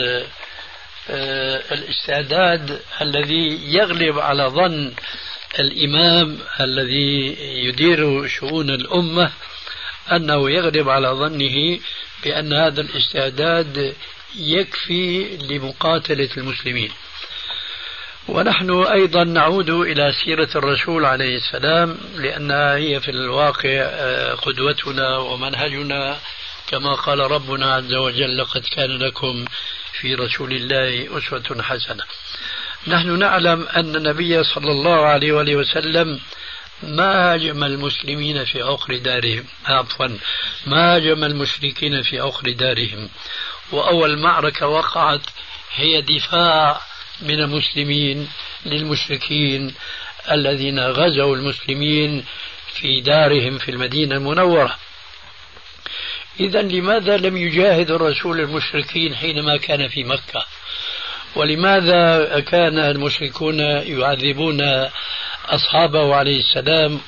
آه، 1.09 1.73
الاستعداد 1.73 2.82
الذي 3.01 3.73
يغلب 3.73 4.19
على 4.19 4.43
ظن 4.43 4.93
الإمام 5.59 6.38
الذي 6.59 7.36
يدير 7.65 8.27
شؤون 8.27 8.69
الأمة 8.69 9.32
أنه 10.11 10.51
يغلب 10.51 10.89
على 10.89 11.07
ظنه 11.07 11.80
بأن 12.23 12.53
هذا 12.53 12.82
الاستعداد 12.82 13.95
يكفي 14.36 15.38
لمقاتلة 15.38 16.30
المسلمين. 16.38 16.91
ونحن 18.34 18.84
أيضا 18.84 19.23
نعود 19.23 19.69
إلى 19.69 20.11
سيرة 20.11 20.49
الرسول 20.55 21.05
عليه 21.05 21.36
السلام 21.36 21.97
لأنها 22.15 22.75
هي 22.75 22.99
في 22.99 23.11
الواقع 23.11 23.69
آه، 23.82 24.34
قدوتنا 24.34 25.17
ومنهجنا 25.17 26.17
كما 26.67 26.93
قال 26.93 27.19
ربنا 27.19 27.73
عز 27.73 27.93
وجل 27.93 28.38
لقد 28.38 28.65
كان 28.75 28.97
لكم 28.97 29.45
في 29.99 30.15
رسول 30.15 30.51
الله 30.51 31.17
أسوة 31.17 31.61
حسنة. 31.61 32.03
نحن 32.88 33.19
نعلم 33.19 33.67
أن 33.75 33.95
النبي 33.95 34.43
صلى 34.43 34.71
الله 34.71 35.05
عليه 35.05 35.34
وآله 35.34 35.55
وسلم 35.55 36.19
ما 36.84 37.34
هاجم 37.34 37.63
المسلمين 37.63 38.45
في 38.45 38.61
عقر 38.61 38.97
دارهم 38.97 39.43
عفوا 39.65 40.07
ما 40.67 40.95
هاجم 40.95 41.23
المشركين 41.23 42.01
في 42.01 42.19
عقر 42.19 42.51
دارهم. 42.51 43.09
وأول 43.71 44.19
معركة 44.19 44.67
وقعت 44.67 45.21
هي 45.75 46.01
دفاع 46.01 46.89
من 47.22 47.39
المسلمين 47.39 48.30
للمشركين 48.65 49.74
الذين 50.32 50.80
غزوا 50.80 51.36
المسلمين 51.36 52.26
في 52.74 53.01
دارهم 53.01 53.57
في 53.57 53.72
المدينة 53.72 54.15
المنورة. 54.15 54.76
إذا 56.39 56.61
لماذا 56.61 57.17
لم 57.17 57.38
يجاهد 57.38 57.91
الرسول 57.91 58.39
المشركين 58.39 59.15
حينما 59.15 59.57
كان 59.57 59.88
في 59.88 60.03
مكة؟ 60.03 60.45
ولماذا 61.36 62.39
كان 62.39 62.80
المشركون 62.80 63.59
يعذبون 63.59 64.61
أصحابه 65.45 66.15
عليه 66.15 66.39
السلام 66.39 67.01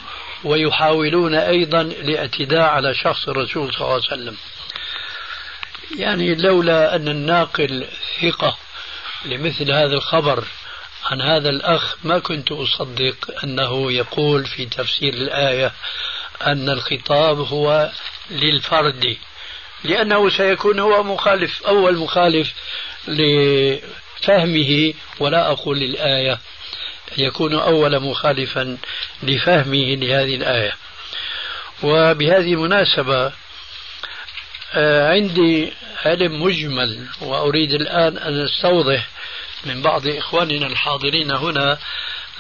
ويحاولون 0.44 1.36
أيضا 1.36 1.82
الاعتداء 1.82 2.62
على 2.62 2.94
شخص 2.94 3.28
الرسول 3.30 3.74
صلى 3.74 3.82
الله 3.82 3.94
عليه 3.94 4.04
وسلم؟ 4.06 4.38
يعني 5.98 6.36
لولا 6.36 6.96
أن 6.96 7.08
الناقل 7.08 7.88
ثقة 8.22 8.58
لمثل 9.26 9.72
هذا 9.72 9.94
الخبر 9.94 10.44
عن 11.06 11.22
هذا 11.22 11.50
الأخ 11.50 11.96
ما 12.04 12.20
كنت 12.20 12.52
أصدق 12.52 13.44
أنه 13.44 13.92
يقول 13.92 14.46
في 14.46 14.66
تفسير 14.66 15.14
الآية 15.14 15.72
أن 16.46 16.70
الخطاب 16.70 17.40
هو 17.40 17.92
للفرد 18.32 19.18
لأنه 19.84 20.30
سيكون 20.30 20.80
هو 20.80 21.04
مخالف 21.04 21.64
أول 21.64 21.98
مخالف 21.98 22.54
لفهمه 23.08 24.94
ولا 25.20 25.52
أقول 25.52 25.80
للآية 25.80 26.40
يكون 27.18 27.54
أول 27.54 28.00
مخالفا 28.00 28.78
لفهمه 29.24 29.96
لهذه 29.96 30.36
الآية. 30.36 30.74
وبهذه 31.84 32.54
المناسبة 32.54 33.32
عندي 34.74 35.74
علم 36.06 36.44
مجمل 36.44 37.08
وأريد 37.22 37.72
الآن 37.74 38.18
أن 38.18 38.44
أستوضح 38.44 39.08
من 39.66 39.82
بعض 39.82 40.08
إخواننا 40.08 40.68
الحاضرين 40.68 41.32
هنا 41.32 41.78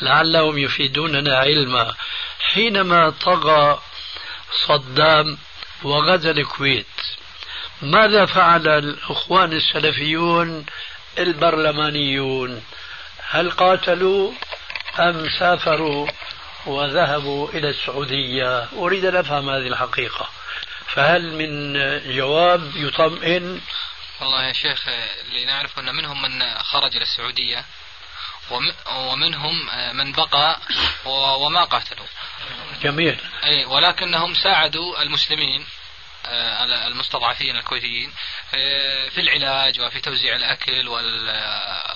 لعلهم 0.01 0.57
يفيدوننا 0.57 1.37
علما. 1.37 1.93
حينما 2.39 3.09
طغى 3.09 3.79
صدام 4.67 5.37
وغزا 5.83 6.31
الكويت 6.31 6.85
ماذا 7.81 8.25
فعل 8.25 8.67
الإخوان 8.67 9.53
السلفيون 9.53 10.65
البرلمانيون؟ 11.19 12.63
هل 13.29 13.51
قاتلوا 13.51 14.31
أم 14.99 15.29
سافروا 15.39 16.07
وذهبوا 16.65 17.49
إلى 17.49 17.69
السعودية؟ 17.69 18.67
أريد 18.77 19.05
أن 19.05 19.15
أفهم 19.15 19.49
هذه 19.49 19.67
الحقيقة. 19.67 20.40
فهل 20.93 21.33
من 21.33 21.73
جواب 22.15 22.71
يطمئن 22.75 23.61
والله 24.21 24.47
يا 24.47 24.53
شيخ 24.53 24.87
اللي 25.27 25.45
نعرف 25.45 25.79
أن 25.79 25.95
منهم 25.95 26.21
من 26.21 26.57
خرج 26.57 26.95
إلى 26.95 27.03
السعودية 27.03 27.65
ومنهم 28.95 29.67
من 29.97 30.11
بقى 30.11 30.59
وما 31.05 31.63
قاتلوا. 31.63 32.05
جميل. 32.83 33.17
أي 33.43 33.65
ولكنهم 33.65 34.33
ساعدوا 34.33 35.01
المسلمين. 35.01 35.65
آه، 36.25 36.87
المستضعفين 36.87 37.55
الكويتيين 37.55 38.13
آه، 38.53 39.09
في 39.09 39.21
العلاج 39.21 39.81
وفي 39.81 39.99
توزيع 39.99 40.35
الأكل 40.35 40.87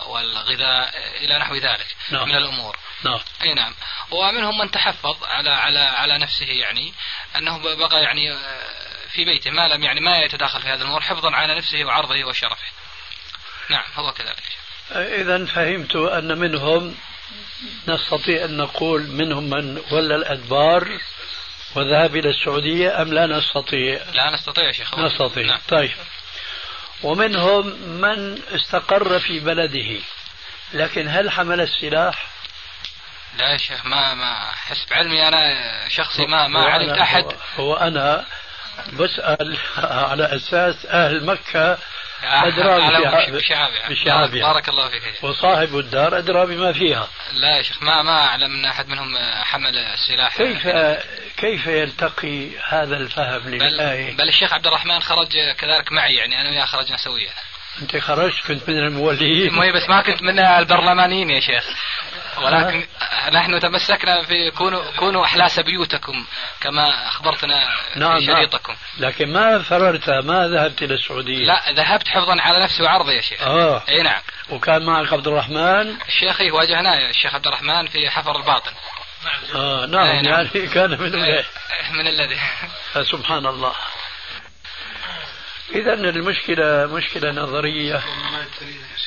والغذاء 0.07 0.93
إلى 1.23 1.39
نحو 1.39 1.55
ذلك 1.55 1.95
نعم. 2.09 2.29
من 2.29 2.35
الأمور. 2.35 2.77
نعم. 3.03 3.19
أي 3.41 3.53
نعم. 3.53 3.75
ومنهم 4.11 4.57
من 4.57 4.71
تحفظ 4.71 5.23
على 5.23 5.49
على 5.49 5.79
على 5.79 6.17
نفسه 6.17 6.47
يعني 6.47 6.93
أنه 7.37 7.57
بقى 7.57 8.03
يعني 8.03 8.31
آه، 8.31 9.07
في 9.09 9.25
بيته 9.25 9.51
ما 9.51 9.67
لم 9.67 9.83
يعني 9.83 9.99
ما 9.99 10.19
يتداخل 10.19 10.61
في 10.61 10.67
هذه 10.67 10.81
الأمور 10.81 11.01
حفظا 11.01 11.31
على 11.31 11.55
نفسه 11.55 11.85
وعرضه 11.85 12.25
وشرفه. 12.25 12.67
نعم 13.69 13.85
هو 13.95 14.11
كذلك. 14.11 14.43
إذا 14.91 15.45
فهمت 15.45 15.95
أن 15.95 16.37
منهم 16.37 16.95
نستطيع 17.87 18.45
أن 18.45 18.57
نقول 18.57 19.07
منهم 19.07 19.49
من 19.49 19.83
ولى 19.91 20.15
الأدبار. 20.15 20.99
وذهب 21.75 22.15
إلى 22.15 22.29
السعودية 22.29 23.01
أم 23.01 23.13
لا 23.13 23.27
نستطيع؟ 23.27 23.99
لا 24.13 24.29
نستطيع 24.29 24.63
يا 24.63 24.71
شيخ. 24.71 24.99
نستطيع. 24.99 25.47
نعم. 25.47 25.59
طيب. 25.67 25.91
ومنهم 27.03 27.67
من 28.01 28.39
استقر 28.55 29.19
في 29.19 29.39
بلده. 29.39 29.99
لكن 30.73 31.07
هل 31.07 31.31
حمل 31.31 31.61
السلاح؟ 31.61 32.27
لا 33.37 33.51
يا 33.51 33.57
شيخ 33.57 33.85
ما 33.85 34.13
ما 34.13 34.51
حسب 34.51 34.93
علمي 34.93 35.27
أنا 35.27 35.89
شخصي 35.89 36.25
ما 36.25 36.47
ما 36.47 36.59
علمت 36.59 36.97
أحد. 36.97 37.23
هو, 37.23 37.31
هو 37.57 37.73
أنا 37.73 38.25
بسأل 38.93 39.57
على 39.77 40.35
أساس 40.35 40.85
أهل 40.85 41.25
مكة 41.25 41.77
أدرى 42.23 42.91
بشعابها 43.89 44.53
بارك 44.53 44.69
الله 44.69 44.89
فيك 44.89 45.23
وصاحب 45.23 45.77
الدار 45.77 46.17
أدرى 46.17 46.45
بما 46.45 46.73
فيها. 46.73 47.07
لا 47.33 47.57
يا 47.57 47.61
شيخ 47.61 47.83
ما 47.83 48.01
ما 48.01 48.27
أعلم 48.27 48.55
أن 48.55 48.65
أحد 48.65 48.87
منهم 48.87 49.17
حمل 49.43 49.77
السلاح. 49.77 50.37
كيف 50.37 50.67
كيف 51.37 51.67
يلتقي 51.67 52.49
هذا 52.67 52.97
الفهم 52.97 53.49
للآية 53.49 54.11
بل, 54.11 54.17
بل 54.17 54.29
الشيخ 54.29 54.53
عبد 54.53 54.67
الرحمن 54.67 54.99
خرج 54.99 55.37
كذلك 55.57 55.91
معي 55.91 56.15
يعني 56.15 56.41
أنا 56.41 56.49
وياه 56.49 56.65
خرجنا 56.65 56.97
سويا. 56.97 57.31
أنت 57.81 57.97
خرجت 57.97 58.47
كنت 58.47 58.69
من 58.69 58.77
الموليين. 58.77 59.73
بس 59.75 59.89
ما 59.89 60.01
كنت 60.01 60.21
من 60.21 60.39
البرلمانيين 60.39 61.29
يا 61.29 61.39
شيخ. 61.39 61.63
ولكن 62.37 62.87
نحن 63.33 63.59
تمسكنا 63.59 64.23
في 64.23 64.51
كونوا 64.51 64.91
كونوا 64.91 65.25
أحلاس 65.25 65.59
بيوتكم 65.59 66.25
كما 66.61 67.07
أخبرتنا 67.07 67.75
نعم 67.95 68.19
في 68.19 68.25
نعم. 68.25 68.35
شريطكم. 68.35 68.73
نعم. 68.73 69.09
لكن 69.09 69.33
ما 69.33 69.61
فررت 69.61 70.09
ما 70.09 70.47
ذهبت 70.47 70.83
إلى 70.83 70.93
السعودية؟ 70.93 71.45
لا 71.45 71.71
ذهبت 71.71 72.07
حفظا 72.07 72.41
على 72.41 72.63
نفسي 72.63 72.83
وعرضي 72.83 73.13
يا 73.13 73.21
شيخ. 73.21 73.41
أه. 73.41 73.83
إي 73.89 74.03
نعم. 74.03 74.21
وكان 74.49 74.85
معك 74.85 75.13
عبد 75.13 75.27
الرحمن؟ 75.27 75.95
الشيخ 76.07 76.41
واجهناه 76.53 77.09
الشيخ 77.09 77.35
عبد 77.35 77.47
الرحمن 77.47 77.87
في 77.87 78.09
حفر 78.09 78.37
الباطن. 78.37 78.71
أه 79.55 79.85
نعم, 79.85 80.07
نعم. 80.07 80.25
يعني 80.25 80.67
كان 80.67 80.89
من 80.89 81.11
من 81.91 82.07
الذي. 82.07 82.39
سبحان 83.11 83.45
الله. 83.45 83.73
إذا 85.69 85.93
المشكلة 85.93 86.85
مشكلة 86.85 87.31
نظرية. 87.31 88.03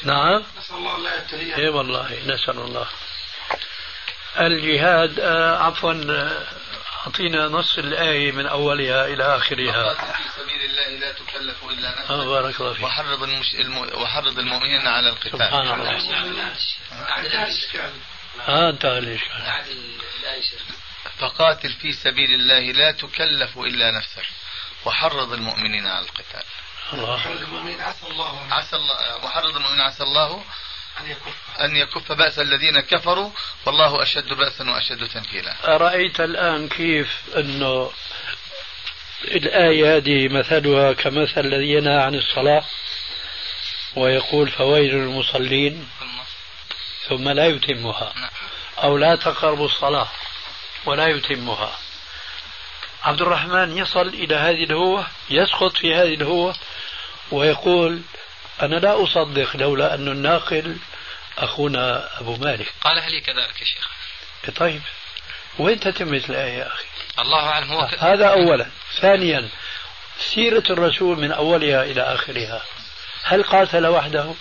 نعم. 0.04 0.42
نسأل 0.58 0.76
الله 0.76 0.98
لا 0.98 1.16
يبتليها 1.16 1.56
إي 1.56 1.68
والله 1.68 2.22
نسأل 2.26 2.58
الله. 2.58 2.86
الجهاد 4.40 5.20
آه 5.20 5.58
عفوا 5.58 5.92
آه، 5.92 6.46
أعطينا 7.06 7.48
نص 7.48 7.78
الآية 7.78 8.32
من 8.32 8.46
أولها 8.46 9.06
إلى 9.06 9.36
آخرها. 9.36 9.94
في 9.94 10.22
سبيل 10.36 10.70
الله 10.70 10.88
لا 10.88 11.12
تكلف 11.12 11.64
إلا 11.64 11.90
نفسك. 11.90 12.10
آه 12.10 12.24
بارك 12.24 12.60
الله 12.60 12.72
فيك. 12.72 12.84
وحرض, 12.84 13.22
المش... 13.22 13.54
الم... 13.54 13.78
وحرض 13.78 14.38
المؤمنين 14.38 14.86
على 14.86 15.08
القتال. 15.08 15.32
سبحان 15.32 15.80
الله. 15.80 15.98
آه 18.48 18.70
انتهى 18.70 18.98
الإشكال 18.98 19.62
فقاتل 21.18 21.72
في 21.72 21.92
سبيل 21.92 22.30
الله 22.34 22.72
لا 22.72 22.92
تكلف 22.92 23.58
إلا 23.58 23.90
نفسك. 23.90 24.26
وحرض 24.84 25.32
المؤمنين 25.32 25.86
على 25.86 26.04
القتال. 26.04 26.42
الله 26.92 27.20
عسى 27.80 28.06
الله 28.06 28.46
عسى 28.50 28.76
الله 28.76 29.24
وحرض 29.24 29.56
المؤمنين 29.56 29.80
عسى 29.80 30.02
الله 30.02 30.44
أن 31.00 31.10
يكف. 31.10 31.60
أن 31.60 31.76
يكف 31.76 32.12
بأس 32.12 32.38
الذين 32.38 32.80
كفروا. 32.80 33.30
والله 33.66 34.02
أشد 34.02 34.28
بأسا 34.28 34.70
وأشد 34.70 35.08
تنكيلا. 35.08 35.74
أرأيت 35.74 36.20
الآن 36.20 36.68
كيف 36.68 37.22
أنه 37.36 37.90
الآية 39.24 39.96
هذه 39.96 40.28
مثلها 40.28 40.92
كمثل 40.92 41.40
الذي 41.40 41.72
ينهى 41.72 42.02
عن 42.02 42.14
الصلاة 42.14 42.64
ويقول 43.96 44.48
فويل 44.48 44.94
للمصلين 44.94 45.88
ثم 47.08 47.28
لا 47.28 47.46
يتمها 47.46 48.12
نعم. 48.16 48.30
أو 48.82 48.98
لا 48.98 49.16
تقربوا 49.16 49.66
الصلاة 49.66 50.08
ولا 50.84 51.06
يتمها. 51.06 51.78
عبد 53.04 53.22
الرحمن 53.22 53.78
يصل 53.78 54.08
إلى 54.08 54.34
هذه 54.34 54.64
الهوة 54.64 55.06
يسقط 55.30 55.76
في 55.76 55.94
هذه 55.94 56.14
الهوة 56.14 56.54
ويقول 57.30 58.02
أنا 58.62 58.76
لا 58.76 59.02
أصدق 59.02 59.56
لولا 59.56 59.94
أن 59.94 60.08
الناقل 60.08 60.76
أخونا 61.38 62.08
أبو 62.20 62.36
مالك. 62.36 62.72
قالها 62.80 63.08
لي 63.08 63.20
كذلك 63.20 63.60
يا 63.60 63.64
شيخ؟ 63.64 63.88
طيب. 64.56 64.82
وين 65.58 65.80
تتمة 65.80 66.22
الآية 66.28 66.58
يا 66.58 66.66
أخي؟ 66.66 66.84
الله 67.18 67.48
أعلم 67.48 67.72
هو 67.72 67.88
هذا 67.98 68.26
أولا. 68.26 68.66
ثانيا 69.00 69.48
سيرة 70.18 70.64
الرسول 70.70 71.18
من 71.18 71.32
أولها 71.32 71.82
إلى 71.82 72.02
آخرها. 72.02 72.62
هل 73.22 73.42
قاتل 73.42 73.86
وحده؟ 73.86 74.34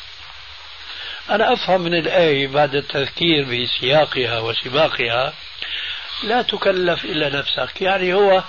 أنا 1.30 1.53
أفهم 1.53 1.82
من 1.82 1.93
الآية 1.93 2.47
بعد 2.47 2.76
التذكير 2.76 3.45
بسياقها 3.45 4.39
وسباقها 4.39 5.34
لا 6.24 6.41
تكلف 6.41 7.05
إلا 7.05 7.30
نفسك. 7.30 7.82
يعني 7.82 8.13
هو 8.13 8.43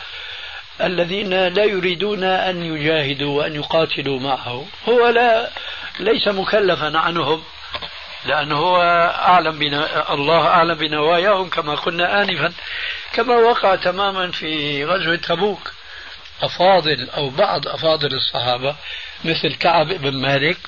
الذين 0.81 1.49
لا 1.49 1.65
يريدون 1.65 2.25
أن 2.25 2.63
يجاهدوا 2.63 3.39
وأن 3.39 3.55
يقاتلوا 3.55 4.21
معه. 4.21 4.67
هو 4.89 5.09
لا 5.09 5.51
ليس 6.01 6.29
مكلفا 6.29 6.99
عنهم 6.99 7.43
لأنه 8.27 8.57
هو 8.57 8.83
أعلم 9.15 9.59
بنا 9.59 10.15
الله 10.15 10.47
أعلم 10.47 10.75
بنواياهم 10.75 11.49
كما 11.49 11.75
قلنا 11.75 12.23
آنفا. 12.23 12.53
كما 13.13 13.35
وقع 13.35 13.75
تماما 13.75 14.31
في 14.31 14.85
غزوة 14.85 15.17
تبوك 15.17 15.73
أفاضل 16.43 17.11
أو 17.11 17.31
بعض 17.31 17.69
أفاضل 17.69 18.15
الصحابة 18.15 18.77
مثل 19.25 19.55
كعب 19.55 19.87
بن 19.89 20.23
مالك. 20.23 20.59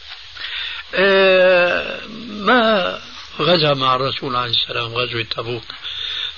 آه، 0.95 2.01
ما 2.29 2.99
غزا 3.41 3.75
مع 3.75 3.95
الرسول 3.95 4.37
عليه 4.37 4.51
السلام 4.51 4.95
غزوة 4.95 5.23
تبوك. 5.23 5.65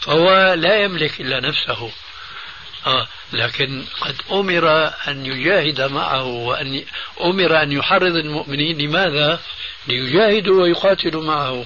فهو 0.03 0.55
لا 0.55 0.85
يملك 0.85 1.21
إلا 1.21 1.41
نفسه. 1.41 1.91
آه 2.87 3.09
لكن 3.33 3.85
قد 4.01 4.17
أمر 4.33 4.93
أن 5.09 5.27
يجاهد 5.27 5.81
معه 5.81 6.25
وأن 6.25 6.85
أمر 7.21 7.63
أن 7.63 7.73
يحرض 7.73 8.17
المؤمنين. 8.17 8.79
لماذا؟ 8.79 9.41
ليجاهدوا 9.89 10.63
ويقاتلوا 10.63 11.25
معه. 11.25 11.65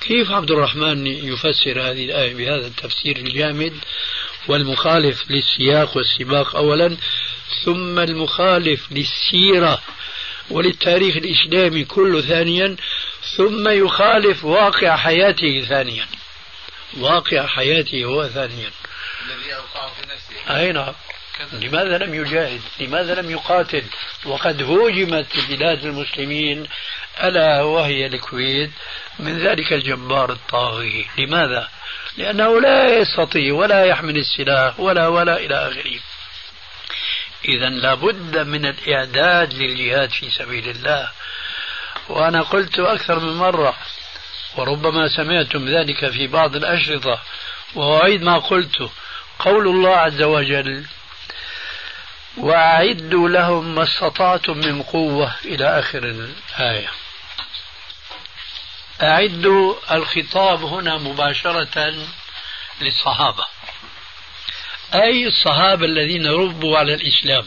كيف 0.00 0.30
عبد 0.30 0.50
الرحمن 0.50 1.06
يفسر 1.06 1.80
هذه 1.80 2.04
الآية 2.04 2.34
بهذا 2.34 2.66
التفسير 2.66 3.16
الجامد؟ 3.16 3.72
والمخالف 4.48 5.30
للسياق 5.30 5.96
والسباق 5.96 6.56
أولا 6.56 6.96
ثم 7.64 7.98
المخالف 7.98 8.92
للسيرة 8.92 9.82
وللتاريخ 10.50 11.16
الإسلامي 11.16 11.84
كله 11.84 12.20
ثانيا 12.20 12.76
ثم 13.36 13.68
يخالف 13.68 14.44
واقع 14.44 14.96
حياته 14.96 15.64
ثانيا. 15.68 16.06
واقع 16.96 17.46
حياته 17.46 18.04
هو 18.04 18.28
ثانيا. 18.28 18.70
الذي 19.26 19.54
أوقعه 19.54 19.92
في 19.94 20.02
نفسه. 20.02 20.56
أي 20.56 20.72
نعم. 20.72 20.94
لماذا 21.52 21.98
لم 21.98 22.14
يجاهد؟ 22.14 22.60
لماذا 22.80 23.14
لم 23.14 23.30
يقاتل؟ 23.30 23.84
وقد 24.24 24.62
هوجمت 24.62 25.26
بلاد 25.48 25.84
المسلمين. 25.84 26.66
ألا 27.22 27.62
وهي 27.62 28.06
الكويت 28.06 28.70
من 29.18 29.38
ذلك 29.38 29.72
الجبار 29.72 30.32
الطاغي. 30.32 31.06
لماذا؟ 31.18 31.68
لأنه 32.16 32.60
لا 32.60 32.98
يستطيع 32.98 33.54
ولا 33.54 33.84
يحمل 33.84 34.16
السلاح 34.16 34.80
ولا 34.80 35.08
ولا 35.08 35.36
إلى 35.36 35.54
آخره. 35.54 36.00
إذا 37.44 37.68
لابد 37.68 38.38
من 38.38 38.66
الإعداد 38.66 39.54
للجهاد 39.54 40.10
في 40.10 40.30
سبيل 40.30 40.68
الله. 40.68 41.10
وأنا 42.08 42.42
قلت 42.42 42.78
أكثر 42.78 43.20
من 43.20 43.32
مرة 43.36 43.76
وربما 44.58 45.08
سمعتم 45.08 45.68
ذلك 45.68 46.10
في 46.10 46.26
بعض 46.26 46.56
الأشرطة 46.56 47.22
وأعيد 47.74 48.22
ما 48.22 48.38
قلت 48.38 48.90
قول 49.38 49.68
الله 49.68 49.96
عز 49.96 50.22
وجل 50.22 50.84
وأعدوا 52.36 53.28
لهم 53.28 53.74
ما 53.74 53.82
استطعتم 53.82 54.58
من 54.58 54.82
قوة 54.82 55.32
إلى 55.44 55.78
آخر 55.78 55.98
الآية. 56.04 56.90
أعدوا 59.02 59.74
الخطاب 59.92 60.64
هنا 60.64 60.98
مباشرة 60.98 61.94
للصحابة. 62.80 63.46
أي 64.94 65.26
الصحابة 65.26 65.84
الذين 65.84 66.26
ربوا 66.26 66.78
على 66.78 66.94
الإسلام؟ 66.94 67.46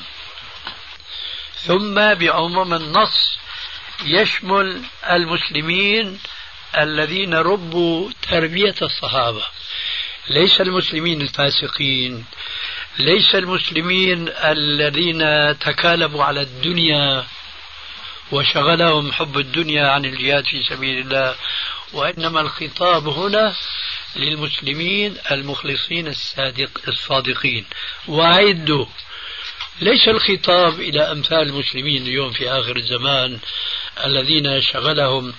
ثم 1.56 2.14
بعموم 2.14 2.74
النص 2.74 3.38
يشمل 4.06 4.82
المسلمين 5.10 6.20
الذين 6.78 7.34
ربوا 7.34 8.10
تربية 8.30 8.76
الصحابة. 8.82 9.44
ليس 10.30 10.62
المسلمين 10.62 11.22
الفاسقين 11.22 12.26
ليس 13.00 13.36
المسلمين 13.36 14.30
الذين 14.30 15.20
تكالبوا 15.60 16.24
على 16.24 16.42
الدنيا 16.42 17.26
وشغلهم 18.32 19.12
حب 19.12 19.38
الدنيا 19.38 19.88
عن 19.88 20.06
الجهاد 20.06 20.44
في 20.44 20.64
سبيل 20.64 21.00
الله 21.00 21.36
وإنما 21.94 22.42
الخطاب 22.42 23.08
هنا 23.08 23.56
للمسلمين 24.16 25.18
المخلصين 25.32 26.08
الصادق 26.08 26.70
الصادقين. 26.88 27.66
وأعدوا. 28.08 28.86
ليس 29.82 30.08
الخطاب 30.08 30.80
إلى 30.80 31.12
أمثال 31.12 31.42
المسلمين 31.42 32.02
اليوم 32.02 32.32
في 32.32 32.50
آخر 32.50 32.76
الزمان 32.76 33.40
الذين 34.06 34.62
شغلهم 34.62 35.34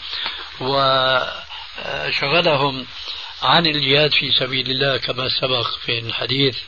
وشغلهم 2.10 2.86
عن 3.42 3.66
الجهاد 3.66 4.12
في 4.12 4.32
سبيل 4.32 4.70
الله 4.70 4.96
كما 4.96 5.28
سبق 5.40 5.66
في 5.86 5.98
الحديث 5.98 6.58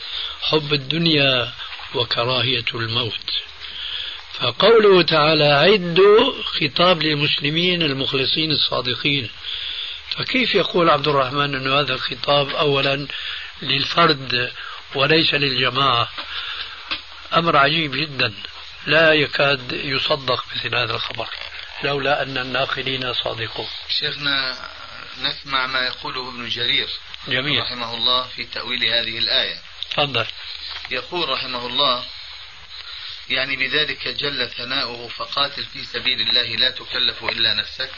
حب 0.43 0.73
الدنيا 0.73 1.53
وكراهية 1.95 2.65
الموت. 2.75 3.31
فقوله 4.35 5.03
تعالى 5.03 5.45
عدوا 5.45 6.33
خطاب 6.43 7.03
للمسلمين 7.03 7.83
المخلصين 7.83 8.51
الصادقين. 8.51 9.31
فكيف 10.11 10.55
يقول 10.55 10.91
عبد 10.91 11.09
الرحمن 11.09 11.55
أن 11.55 11.73
هذا 11.73 11.95
الخطاب 11.95 12.49
أولا 12.51 13.07
للفرد 13.63 14.53
وليس 14.95 15.35
للجماعة؟ 15.35 16.09
أمر 17.35 17.57
عجيب 17.57 17.95
جدا. 17.95 18.35
لا 18.87 19.13
يكاد 19.13 19.73
يصدق 19.73 20.45
مثل 20.57 20.75
هذا 20.77 20.95
الخبر. 20.95 21.29
لولا 21.83 22.23
أن 22.23 22.39
الناقلين 22.39 23.15
صادقون. 23.15 23.69
شيخنا 23.89 24.57
نسمع 25.19 25.67
ما 25.67 25.81
يقوله 25.81 26.29
ابن 26.29 26.49
جرير 26.49 26.89
جميل. 27.29 27.61
رحمه 27.63 27.95
الله 27.95 28.29
في 28.29 28.45
تأويل 28.45 28.85
هذه 28.85 29.19
الآية. 29.19 29.59
تفضل. 29.91 30.27
يقول 30.91 31.29
رحمه 31.29 31.67
الله 31.67 32.05
يعني 33.31 33.57
بذلك 33.57 34.09
جل 34.09 34.51
ثناؤه 34.51 35.09
فقاتل 35.09 35.65
في 35.65 35.85
سبيل 35.85 36.21
الله 36.21 36.57
لا 36.57 36.71
تكلف 36.71 37.25
إلا 37.25 37.55
نفسك. 37.55 37.91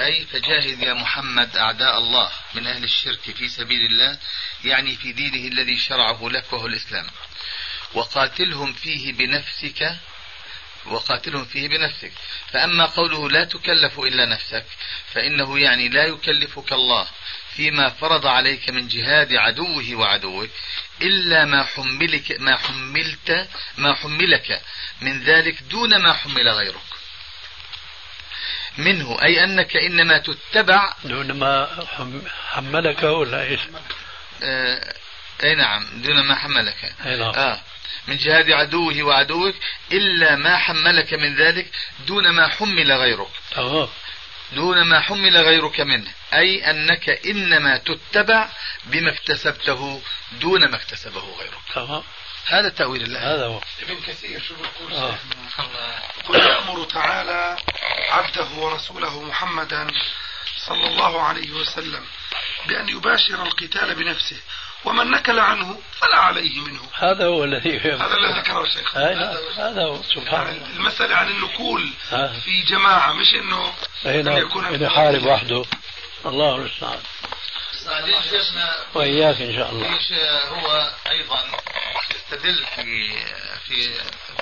أي 0.00 0.26
فجاهد 0.26 0.82
يا 0.82 0.94
محمد 0.94 1.56
أعداء 1.56 1.98
الله 1.98 2.30
من 2.54 2.66
أهل 2.66 2.84
الشرك 2.84 3.20
في 3.20 3.48
سبيل 3.48 3.86
الله 3.86 4.18
يعني 4.64 4.96
في 4.96 5.12
دينه 5.12 5.48
الذي 5.48 5.78
شرعه 5.78 6.28
لك 6.28 6.52
وهو 6.52 6.66
الإسلام. 6.66 7.06
وقاتلهم 7.94 8.72
فيه 8.72 9.12
بنفسك 9.12 9.96
وقاتلهم 10.86 11.44
فيه 11.44 11.68
بنفسك 11.68 12.12
فأما 12.52 12.86
قوله 12.86 13.30
لا 13.30 13.44
تكلف 13.44 13.98
إلا 13.98 14.26
نفسك 14.26 14.64
فإنه 15.14 15.58
يعني 15.58 15.88
لا 15.88 16.04
يكلفك 16.04 16.72
الله 16.72 17.06
فيما 17.56 17.88
فرض 17.88 18.26
عليك 18.26 18.70
من 18.70 18.88
جهاد 18.88 19.34
عدوه 19.34 19.94
وعدوك 19.94 20.50
إلا 21.02 21.44
ما 21.44 21.64
حملك 21.64 22.40
ما 22.40 22.56
حملت 22.56 23.48
ما 23.76 23.94
حملك 23.94 24.62
من 25.00 25.22
ذلك 25.22 25.62
دون 25.62 26.02
ما 26.02 26.12
حمل 26.12 26.48
غيرك 26.48 26.98
منه 28.78 29.22
أي 29.22 29.44
أنك 29.44 29.76
إنما 29.76 30.18
تتبع 30.18 30.92
دون 31.04 31.32
ما 31.32 31.86
حملك 32.50 33.02
ولا 33.02 33.42
إيش؟ 33.42 33.60
آه 34.42 34.94
أي 35.42 35.54
نعم 35.54 35.86
دون 36.02 36.20
ما 36.20 36.34
حملك 36.34 36.92
أي 37.06 37.16
نعم. 37.16 37.34
آه 37.34 37.60
من 38.06 38.16
جهاد 38.16 38.50
عدوه 38.50 39.02
وعدوك 39.02 39.54
إلا 39.92 40.36
ما 40.36 40.56
حملك 40.56 41.14
من 41.14 41.36
ذلك 41.36 41.70
دون 42.06 42.30
ما 42.30 42.48
حمل 42.48 42.92
غيرك. 42.92 43.30
أوه. 43.56 43.90
دون 44.52 44.82
ما 44.82 45.00
حمل 45.00 45.36
غيرك 45.36 45.80
منه. 45.80 46.12
أي 46.34 46.70
أنك 46.70 47.08
إنما 47.26 47.76
تتبع 47.76 48.48
بما 48.84 49.10
اكتسبته 49.10 50.02
دون 50.32 50.70
ما 50.70 50.76
اكتسبه 50.76 51.20
غيرك. 51.20 51.58
تمام 51.74 52.02
هذا 52.46 52.68
تأويل 52.68 53.02
الله 53.02 53.34
هذا 53.34 53.46
هو. 53.46 53.60
ابن 53.82 54.00
كثير 54.06 54.42
شو 54.42 54.54
بيقول 54.54 54.92
آه. 54.92 55.18
قل 56.28 56.40
يأمر 56.40 56.84
تعالى 56.84 57.56
عبده 58.10 58.48
ورسوله 58.56 59.22
محمدا 59.22 59.86
صلى 60.56 60.86
الله 60.86 61.22
عليه 61.22 61.50
وسلم 61.50 62.04
بأن 62.66 62.88
يباشر 62.88 63.42
القتال 63.42 63.94
بنفسه 63.94 64.40
ومن 64.84 65.10
نكل 65.10 65.38
عنه 65.38 65.78
فلا 66.00 66.16
عليه 66.16 66.60
منه. 66.60 66.80
هذا 66.94 67.26
هو 67.26 67.44
الذي 67.44 67.78
هذا 67.78 68.16
الذي 68.16 68.40
ذكره 68.40 68.62
الشيخ 68.62 68.96
هذا 68.96 69.82
هو 69.84 70.02
سبحان 70.02 70.46
يعني 70.46 70.56
الله. 70.56 70.76
المسألة 70.76 71.16
عن 71.16 71.28
النكول 71.30 71.90
آه. 72.12 72.32
في 72.44 72.62
جماعة 72.62 73.12
مش 73.12 73.34
إنه 73.34 73.72
أين 74.06 74.28
أن 74.28 74.36
يكون 74.36 74.82
يحارب 74.82 75.26
وحده. 75.26 75.64
الله 76.26 76.54
المستعان. 76.56 76.98
بعدين 77.86 78.22
شيخنا. 78.22 78.74
وإياك 78.94 79.40
إن 79.42 79.54
شاء 79.56 79.70
الله. 79.72 79.94
إيش 79.94 80.12
هو 80.48 80.90
أيضا 81.10 81.38
يستدل 82.14 82.64
في 82.76 83.10
في 83.66 83.90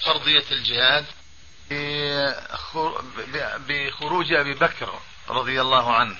فرضية 0.02 0.44
الجهاد؟ 0.52 1.04
بخر- 1.70 3.04
بخروج 3.68 4.32
أبي 4.32 4.54
بكر 4.54 4.98
رضي 5.28 5.60
الله 5.60 5.94
عنه. 5.94 6.16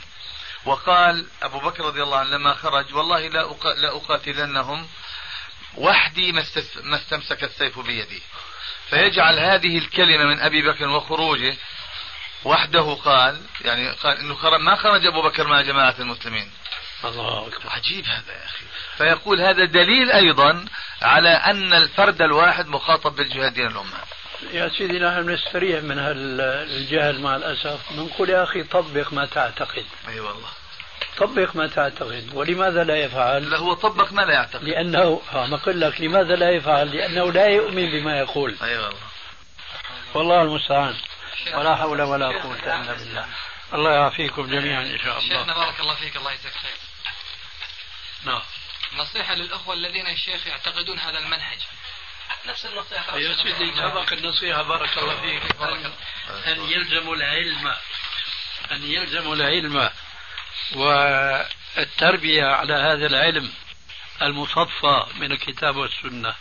وقال 0.67 1.27
أبو 1.43 1.59
بكر 1.59 1.85
رضي 1.85 2.03
الله 2.03 2.19
عنه 2.19 2.31
لما 2.31 2.55
خرج 2.55 2.95
والله 2.95 3.29
لا 3.29 3.55
لا 3.77 3.97
أقاتلنهم 3.97 4.87
وحدي 5.77 6.33
ما 6.83 6.97
استمسك 6.97 7.45
السيف 7.45 7.79
بيدي. 7.79 8.23
فيجعل 8.91 9.39
هذه 9.39 9.79
الكلمة 9.79 10.25
من 10.25 10.41
أبي 10.41 10.63
بكر 10.63 10.89
وخروجه 10.89 11.57
وحده 12.45 12.95
قال 12.95 13.43
يعني 13.61 13.91
قال 13.91 14.19
إنه 14.19 14.35
خرج 14.35 14.61
ما 14.61 14.77
خرج 14.77 15.07
أبو 15.07 15.23
بكر 15.23 15.47
مع 15.47 15.61
جماعة 15.61 15.95
المسلمين. 15.99 16.51
الله 17.05 17.49
أكبر. 17.49 17.71
عجيب 17.71 18.05
هذا 18.05 18.33
يا 18.33 18.45
أخي. 18.45 18.65
فيقول 18.97 19.41
هذا 19.41 19.65
دليل 19.65 20.11
أيضا 20.11 20.65
على 21.03 21.29
أن 21.29 21.73
الفرد 21.73 22.23
الواحد 22.23 22.67
مخاطب 22.67 23.17
بالجهاد 23.17 23.55
دين 23.55 23.67
الأمة. 23.67 23.99
يا 24.43 24.69
سيدي 24.69 24.99
نحن 24.99 25.31
نستريح 25.31 25.83
من 25.83 25.99
هالجهل 25.99 27.21
مع 27.21 27.37
الأسف. 27.37 27.93
نقول 27.93 28.31
يا 28.31 28.43
أخي 28.43 28.63
طبق 28.63 29.13
ما 29.13 29.27
تعتقد. 29.27 29.85
أي 30.09 30.13
أيوة 30.15 30.29
والله. 30.29 30.49
طبق 31.17 31.57
ما 31.57 31.67
تعتقد. 31.67 32.31
ولماذا 32.35 32.85
لا 32.85 32.97
يفعل؟ 32.97 33.51
لا 33.51 33.59
هو 33.59 33.75
طبق 33.75 34.13
ما 34.13 34.23
لا 34.23 34.33
يعتقد. 34.33 34.65
لأنه 34.65 35.23
آه، 35.33 35.47
ما 35.47 35.57
أقول 35.57 35.81
لك 35.81 36.01
لماذا 36.01 36.37
لا 36.37 36.51
يفعل؟ 36.51 36.97
لأنه 36.97 37.33
لا 37.33 37.47
يؤمن 37.47 37.91
بما 37.91 38.19
يقول. 38.19 38.57
أي 38.63 38.69
أيوة 38.69 38.85
والله. 38.85 39.01
والله 40.15 40.43
المستعان. 40.43 40.95
ولا 41.55 41.77
حول 41.77 42.03
ولا 42.03 42.27
قوة 42.27 42.57
إلا 42.57 42.93
بالله. 42.93 43.27
الله 43.75 43.91
يعافيكم 43.91 44.47
جميعا 44.47 44.83
إن 44.83 44.99
شاء 44.99 45.21
شيخنا 45.21 45.43
الله 45.43 45.55
بارك 45.55 45.81
الله 45.81 45.95
فيك 45.95 46.17
الله 46.17 46.33
يجزاك 46.33 46.53
خير. 46.53 46.77
نعم. 48.25 48.43
نصيحة 48.99 49.35
للأخوة 49.35 49.75
الذين 49.75 50.07
الشيخ 50.07 50.47
يعتقدون 50.47 50.99
هذا 50.99 51.19
المنهج. 51.19 51.59
نفس 52.47 52.67
النصيحة. 52.67 53.19
يا 53.19 53.35
سيدي 53.43 53.73
سبق 53.77 54.13
النصيحة 54.13 54.63
بارك 54.63 54.99
الله 54.99 55.21
فيك 55.21 55.57
بارك 55.57 55.79
الله. 55.79 56.53
أن 56.53 56.71
يلزموا 56.71 57.17
العلم. 57.17 57.75
أن 58.73 58.83
يلزموا 58.83 59.35
العلم. 59.35 59.91
والتربية 60.75 62.45
على 62.45 62.75
هذا 62.75 63.07
العلم 63.07 63.53
المصفى 64.23 65.07
من 65.15 65.33
الكتاب 65.33 65.77
والسنة. 65.77 66.35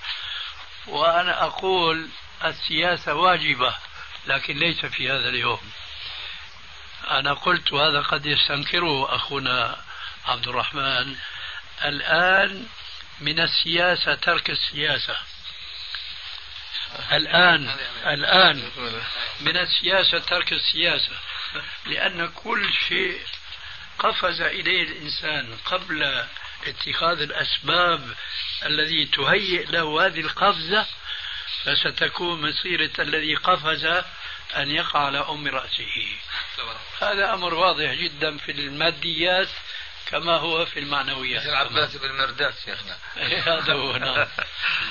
وأنا 0.88 1.44
أقول 1.44 2.10
السياسة 2.44 3.14
واجبة 3.14 3.76
لكن 4.28 4.58
ليس 4.58 4.86
في 4.86 5.10
هذا 5.10 5.30
اليوم. 5.30 5.72
أنا 7.10 7.34
قلت 7.34 7.74
وهذا 7.74 8.02
قد 8.02 8.26
يستنكره 8.26 9.16
أخونا 9.16 9.82
عبد 10.26 10.48
الرحمن. 10.48 11.16
الآن 11.84 12.68
من 13.20 13.40
السياسة 13.40 14.16
ترك 14.16 14.50
السياسة. 14.50 15.18
الآن 17.12 17.76
الآن 18.06 18.72
من 19.42 19.58
السياسة 19.58 20.20
ترك 20.20 20.54
السياسة. 20.54 21.12
لأن 21.86 22.28
كل 22.28 22.74
شيء 22.88 23.20
قفز 24.00 24.42
إليه 24.42 24.84
الإنسان 24.84 25.58
قبل 25.66 26.24
اتخاذ 26.68 27.22
الأسباب 27.22 28.16
الذي 28.66 29.06
تهيئ 29.06 29.66
له 29.66 30.06
هذه 30.06 30.20
القفزة 30.20 30.86
فستكون 31.64 32.42
مسيرة 32.42 32.92
الذي 33.00 33.36
قفز 33.36 33.86
أن 34.56 34.72
يقع 34.72 35.00
على 35.06 35.20
أم 35.20 35.48
رأسه. 35.48 36.08
هذا 37.02 37.34
أمر 37.34 37.54
واضح 37.54 37.94
جدا 37.94 38.38
في 38.38 38.52
الماديات 38.52 39.50
كما 40.12 40.38
هو 40.38 40.66
في 40.66 40.80
المعنويات. 40.80 41.42
مثل 41.42 41.56
عباس 41.56 41.98
بن 41.98 42.18
مرداس 42.18 42.66
شيخنا. 42.66 42.98
هذا 43.48 43.74
هو 43.74 43.98
نعم. 43.98 44.28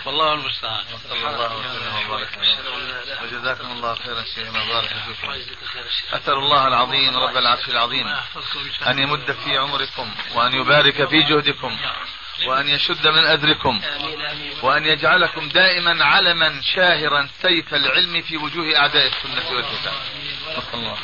والله 0.05 0.33
المستعان. 0.33 0.85
صلى 1.09 1.29
الله 1.29 1.57
وسلم. 1.57 2.11
وبارك 2.11 2.29
وجزاكم 3.23 3.73
الله 3.73 3.95
خيرا. 3.95 4.25
شيخنا. 4.35 4.65
بارك 4.65 4.89
فيكم. 4.89 5.33
أسأل 6.12 6.35
الله 6.35 6.69
العظيم 6.69 7.17
رب 7.17 7.37
العرش 7.37 7.69
العظيم 7.69 8.07
أن 8.87 8.99
يمد 8.99 9.33
في 9.33 9.59
عمركم 9.59 10.15
وأن 10.35 10.53
يبارك 10.53 11.09
في 11.09 11.23
جهدكم 11.23 11.79
وأن 12.47 12.69
يشد 12.69 13.09
من 13.09 13.25
أذركم 13.27 13.81
وأن 14.62 14.87
يجعلكم 14.87 15.49
دائما 15.49 16.05
علما 16.05 16.61
شاهرا 16.75 17.29
سيف 17.43 17.75
العلم 17.75 18.23
في 18.23 18.37
وجوه 18.37 18.77
أعداء 18.77 19.07
السنة 19.07 19.51
والكتاب 19.51 19.95
نسأل 20.59 20.75
الله. 20.75 20.99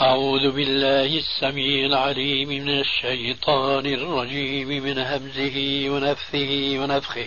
أعوذ 0.00 0.50
بالله 0.50 1.18
السميع 1.18 1.86
العليم 1.86 2.48
من 2.48 2.80
الشيطان 2.80 3.86
الرجيم 3.86 4.68
من 4.68 4.98
همزه 4.98 5.86
ونفثه 5.90 6.78
ونفخه. 6.78 7.26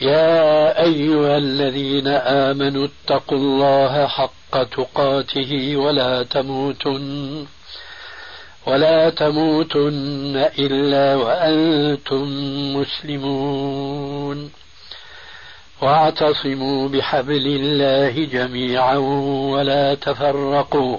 يا 0.00 0.82
أيها 0.82 1.36
الذين 1.36 2.08
آمنوا 2.08 2.86
اتقوا 2.86 3.38
الله 3.38 4.06
حق 4.06 4.62
تقاته 4.62 5.76
ولا 5.76 6.22
تموتن 6.22 7.46
ولا 8.66 9.10
تموتن 9.10 10.50
إلا 10.58 11.16
وأنتم 11.16 12.26
مسلمون. 12.76 14.50
واعتصموا 15.82 16.88
بحبل 16.88 17.46
الله 17.46 18.24
جميعا 18.24 18.96
ولا 19.54 19.94
تفرقوا. 19.94 20.98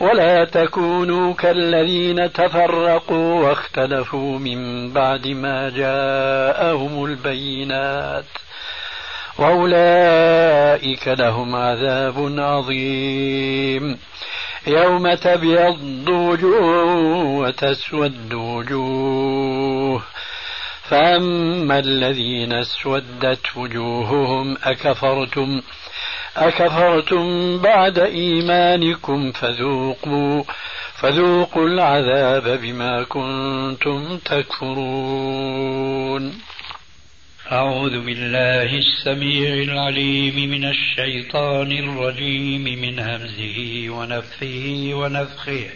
ولا 0.00 0.44
تكونوا 0.44 1.34
كالذين 1.34 2.32
تفرقوا 2.32 3.48
واختلفوا 3.48 4.38
من 4.38 4.92
بعد 4.92 5.26
ما 5.26 5.70
جاءهم 5.70 7.04
البينات. 7.04 8.24
وأولئك 9.38 11.08
لهم 11.08 11.54
عذاب 11.54 12.34
عظيم. 12.38 13.98
يوم 14.66 15.14
تبيض 15.14 16.08
وجوه 16.08 17.24
وتسود 17.24 18.34
وجوه. 18.34 20.02
فأما 20.90 21.78
الذين 21.78 22.52
اسودت 22.52 23.56
وجوههم 23.56 24.56
أكفرتم 24.64 25.62
أكفرتم 26.36 27.58
بعد 27.58 27.98
إيمانكم 27.98 29.32
فذوقوا 29.32 30.42
فذوقوا 31.00 31.66
العذاب 31.66 32.60
بما 32.60 33.02
كنتم 33.02 34.18
تكفرون. 34.18 35.70
أعوذ 37.52 38.04
بالله 38.04 38.78
السميع 38.78 39.54
العليم 39.54 40.50
من 40.50 40.64
الشيطان 40.64 41.72
الرجيم 41.72 42.64
من 42.64 42.98
همزه 42.98 43.86
ونفخه 43.88 44.90
ونفخه. 44.92 45.70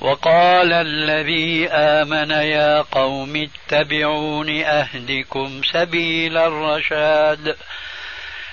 وقال 0.00 0.72
الذي 0.72 1.68
آمن 1.68 2.30
يا 2.30 2.80
قوم 2.80 3.48
اتبعون 3.48 4.60
أهدكم 4.60 5.60
سبيل 5.72 6.36
الرشاد. 6.36 7.56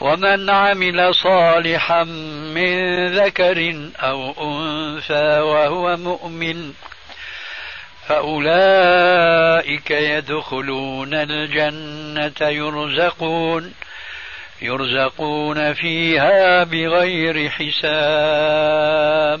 ومن 0.00 0.50
عمل 0.50 1.14
صالحا 1.14 2.04
من 2.54 3.06
ذكر 3.06 3.90
أو 4.00 4.34
أنثى 4.40 5.40
وهو 5.40 5.96
مؤمن 5.96 6.72
فأولئك 8.08 9.90
يدخلون 9.90 11.14
الجنة 11.14 12.48
يرزقون 12.48 13.74
يرزقون 14.62 15.74
فيها 15.74 16.64
بغير 16.64 17.50
حساب. 17.50 19.40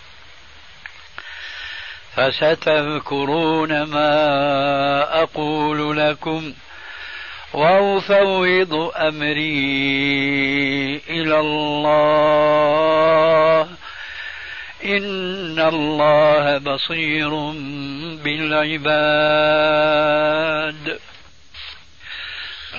فستذكرون 2.15 3.83
ما 3.83 4.13
أقول 5.23 5.97
لكم 5.97 6.53
وأفوض 7.53 8.91
أمري 8.95 9.81
إلى 11.09 11.39
الله. 11.39 12.41
إن 14.85 15.59
الله 15.59 16.57
بصير 16.57 17.29
بالعباد. 18.23 19.91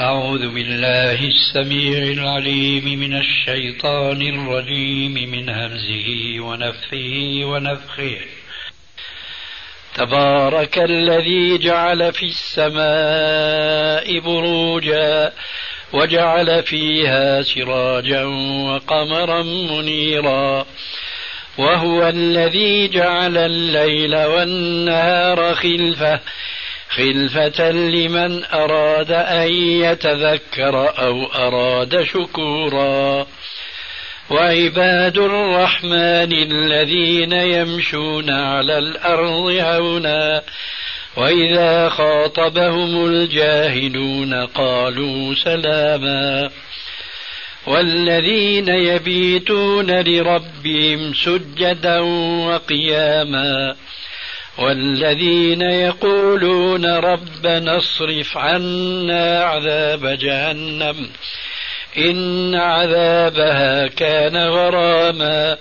أعوذ 0.01 0.55
بالله 0.55 1.25
السميع 1.29 1.99
العليم 1.99 3.01
من 3.01 3.17
الشيطان 3.17 4.23
الرجيم 4.23 5.13
من 5.31 5.49
همزه 5.49 6.41
ونفخه 6.41 7.41
ونفخه. 7.45 8.19
تبارك 10.07 10.79
الذي 10.79 11.59
جعل 11.59 12.13
في 12.13 12.27
السماء 12.27 14.19
بروجا 14.19 15.33
وجعل 15.93 16.63
فيها 16.63 17.43
سراجا 17.43 18.25
وقمرا 18.67 19.43
منيرا 19.43 20.67
وهو 21.59 22.09
الذي 22.09 22.89
جعل 22.89 23.37
الليل 23.37 24.17
والنهار 24.17 25.55
خلفة 25.55 26.21
خلفة 26.89 27.71
لمن 27.71 28.45
أراد 28.45 29.13
أن 29.13 29.53
يتذكر 29.83 30.99
أو 30.99 31.27
أراد 31.27 32.03
شكورا 32.03 33.27
وعباد 34.31 35.19
الرحمن 35.19 36.33
الذين 36.33 37.33
يمشون 37.33 38.31
على 38.31 38.79
الأرض 38.79 39.51
هونا 39.51 40.43
وإذا 41.17 41.89
خاطبهم 41.89 43.07
الجاهلون 43.07 44.35
قالوا 44.47 45.35
سلاما. 45.35 46.51
والذين 47.67 48.69
يبيتون 48.69 49.91
لربهم 49.91 51.15
سجدا 51.15 51.99
وقياما. 52.49 53.77
والذين 54.59 55.63
يقولون 55.63 56.87
ربنا 56.87 57.77
اصرف 57.77 58.39
عنا 58.39 59.45
عذاب 59.45 60.07
جهنم. 60.07 61.09
إن 61.99 62.55
عذابها 62.55 63.87
كان 63.87 64.37
غراما 64.37 65.57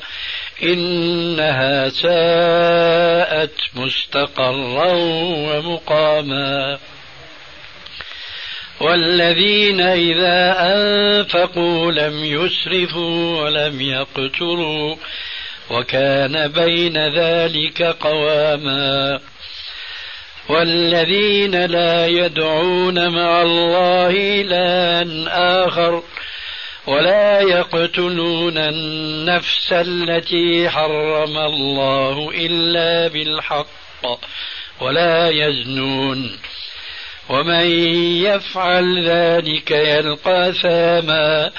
إنها 0.64 1.90
ساءت 1.90 3.56
مستقرا 3.76 4.94
ومقاما. 5.22 6.78
والذين 8.80 9.82
إذا 9.82 10.56
أنفقوا 10.60 11.92
لم 11.92 12.26
يسرفوا 12.26 13.42
ولم 13.42 13.82
يقتروا 13.82 14.96
وكان 15.70 16.48
بين 16.48 16.98
ذلك 16.98 17.82
قواما. 17.82 19.20
والذين 20.50 21.66
لا 21.66 22.08
يدعون 22.08 23.10
مع 23.10 23.42
الله 23.42 24.10
إلها 24.10 25.04
آخر 25.68 26.04
ولا 26.88 27.42
يقتلون 27.42 28.58
النفس 28.58 29.74
التي 29.74 30.70
حرم 30.70 31.38
الله 31.38 32.32
إلا 32.36 33.08
بالحق 33.08 33.68
ولا 34.82 35.30
يزنون. 35.30 36.38
ومن 37.30 37.66
يفعل 38.24 39.10
ذلك 39.10 39.72
يلقى 39.72 40.54
ثاما. 40.54 41.52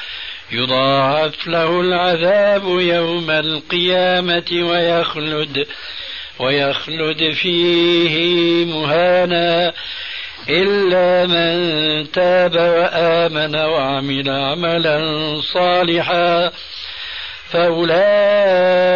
يضاعف 0.52 1.46
له 1.46 1.80
العذاب 1.80 2.64
يوم 2.64 3.30
القيامة 3.30 4.68
ويخلد 4.70 5.66
ويخلد 6.38 7.32
فيه 7.32 8.64
مهانا. 8.64 9.72
إلا 10.48 11.26
من 11.26 12.12
تاب 12.12 12.54
وآمن 12.56 13.56
وعمل 13.56 14.30
عملا 14.30 15.00
صالحا 15.40 16.50
فأولئك 17.50 18.92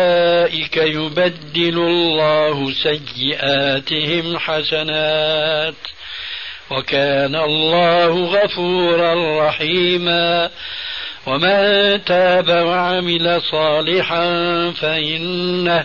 يبدل 0.77 1.79
الله 1.79 2.73
سيئاتهم 2.73 4.39
حسنات 4.39 5.75
وكان 6.71 7.37
الله 7.37 8.25
غفورا 8.25 9.47
رحيما 9.47 10.51
ومن 11.27 12.05
تاب 12.05 12.49
وعمل 12.49 13.43
صالحا 13.43 14.25
فإنه 14.71 15.85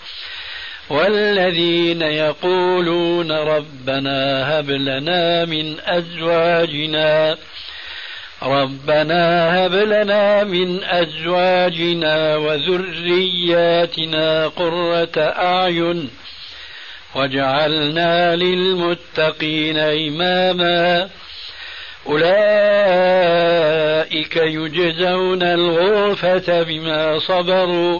والذين 0.91 2.01
يقولون 2.01 3.31
ربنا 3.31 4.49
هب 4.59 4.69
لنا 4.69 5.45
من 5.45 5.75
أزواجنا 5.85 7.37
ربنا 8.43 9.55
هب 9.57 9.73
لنا 9.73 10.43
من 10.43 10.83
أزواجنا 10.83 12.35
وذرياتنا 12.35 13.87
قرة 14.47 15.17
أعين 15.17 16.09
واجعلنا 17.15 18.35
للمتقين 18.35 19.77
إماما. 19.77 21.09
أولئك 22.07 22.35
يجزون 24.35 25.43
الغرفة 25.43 26.63
بما 26.63 27.19
صبروا 27.19 27.99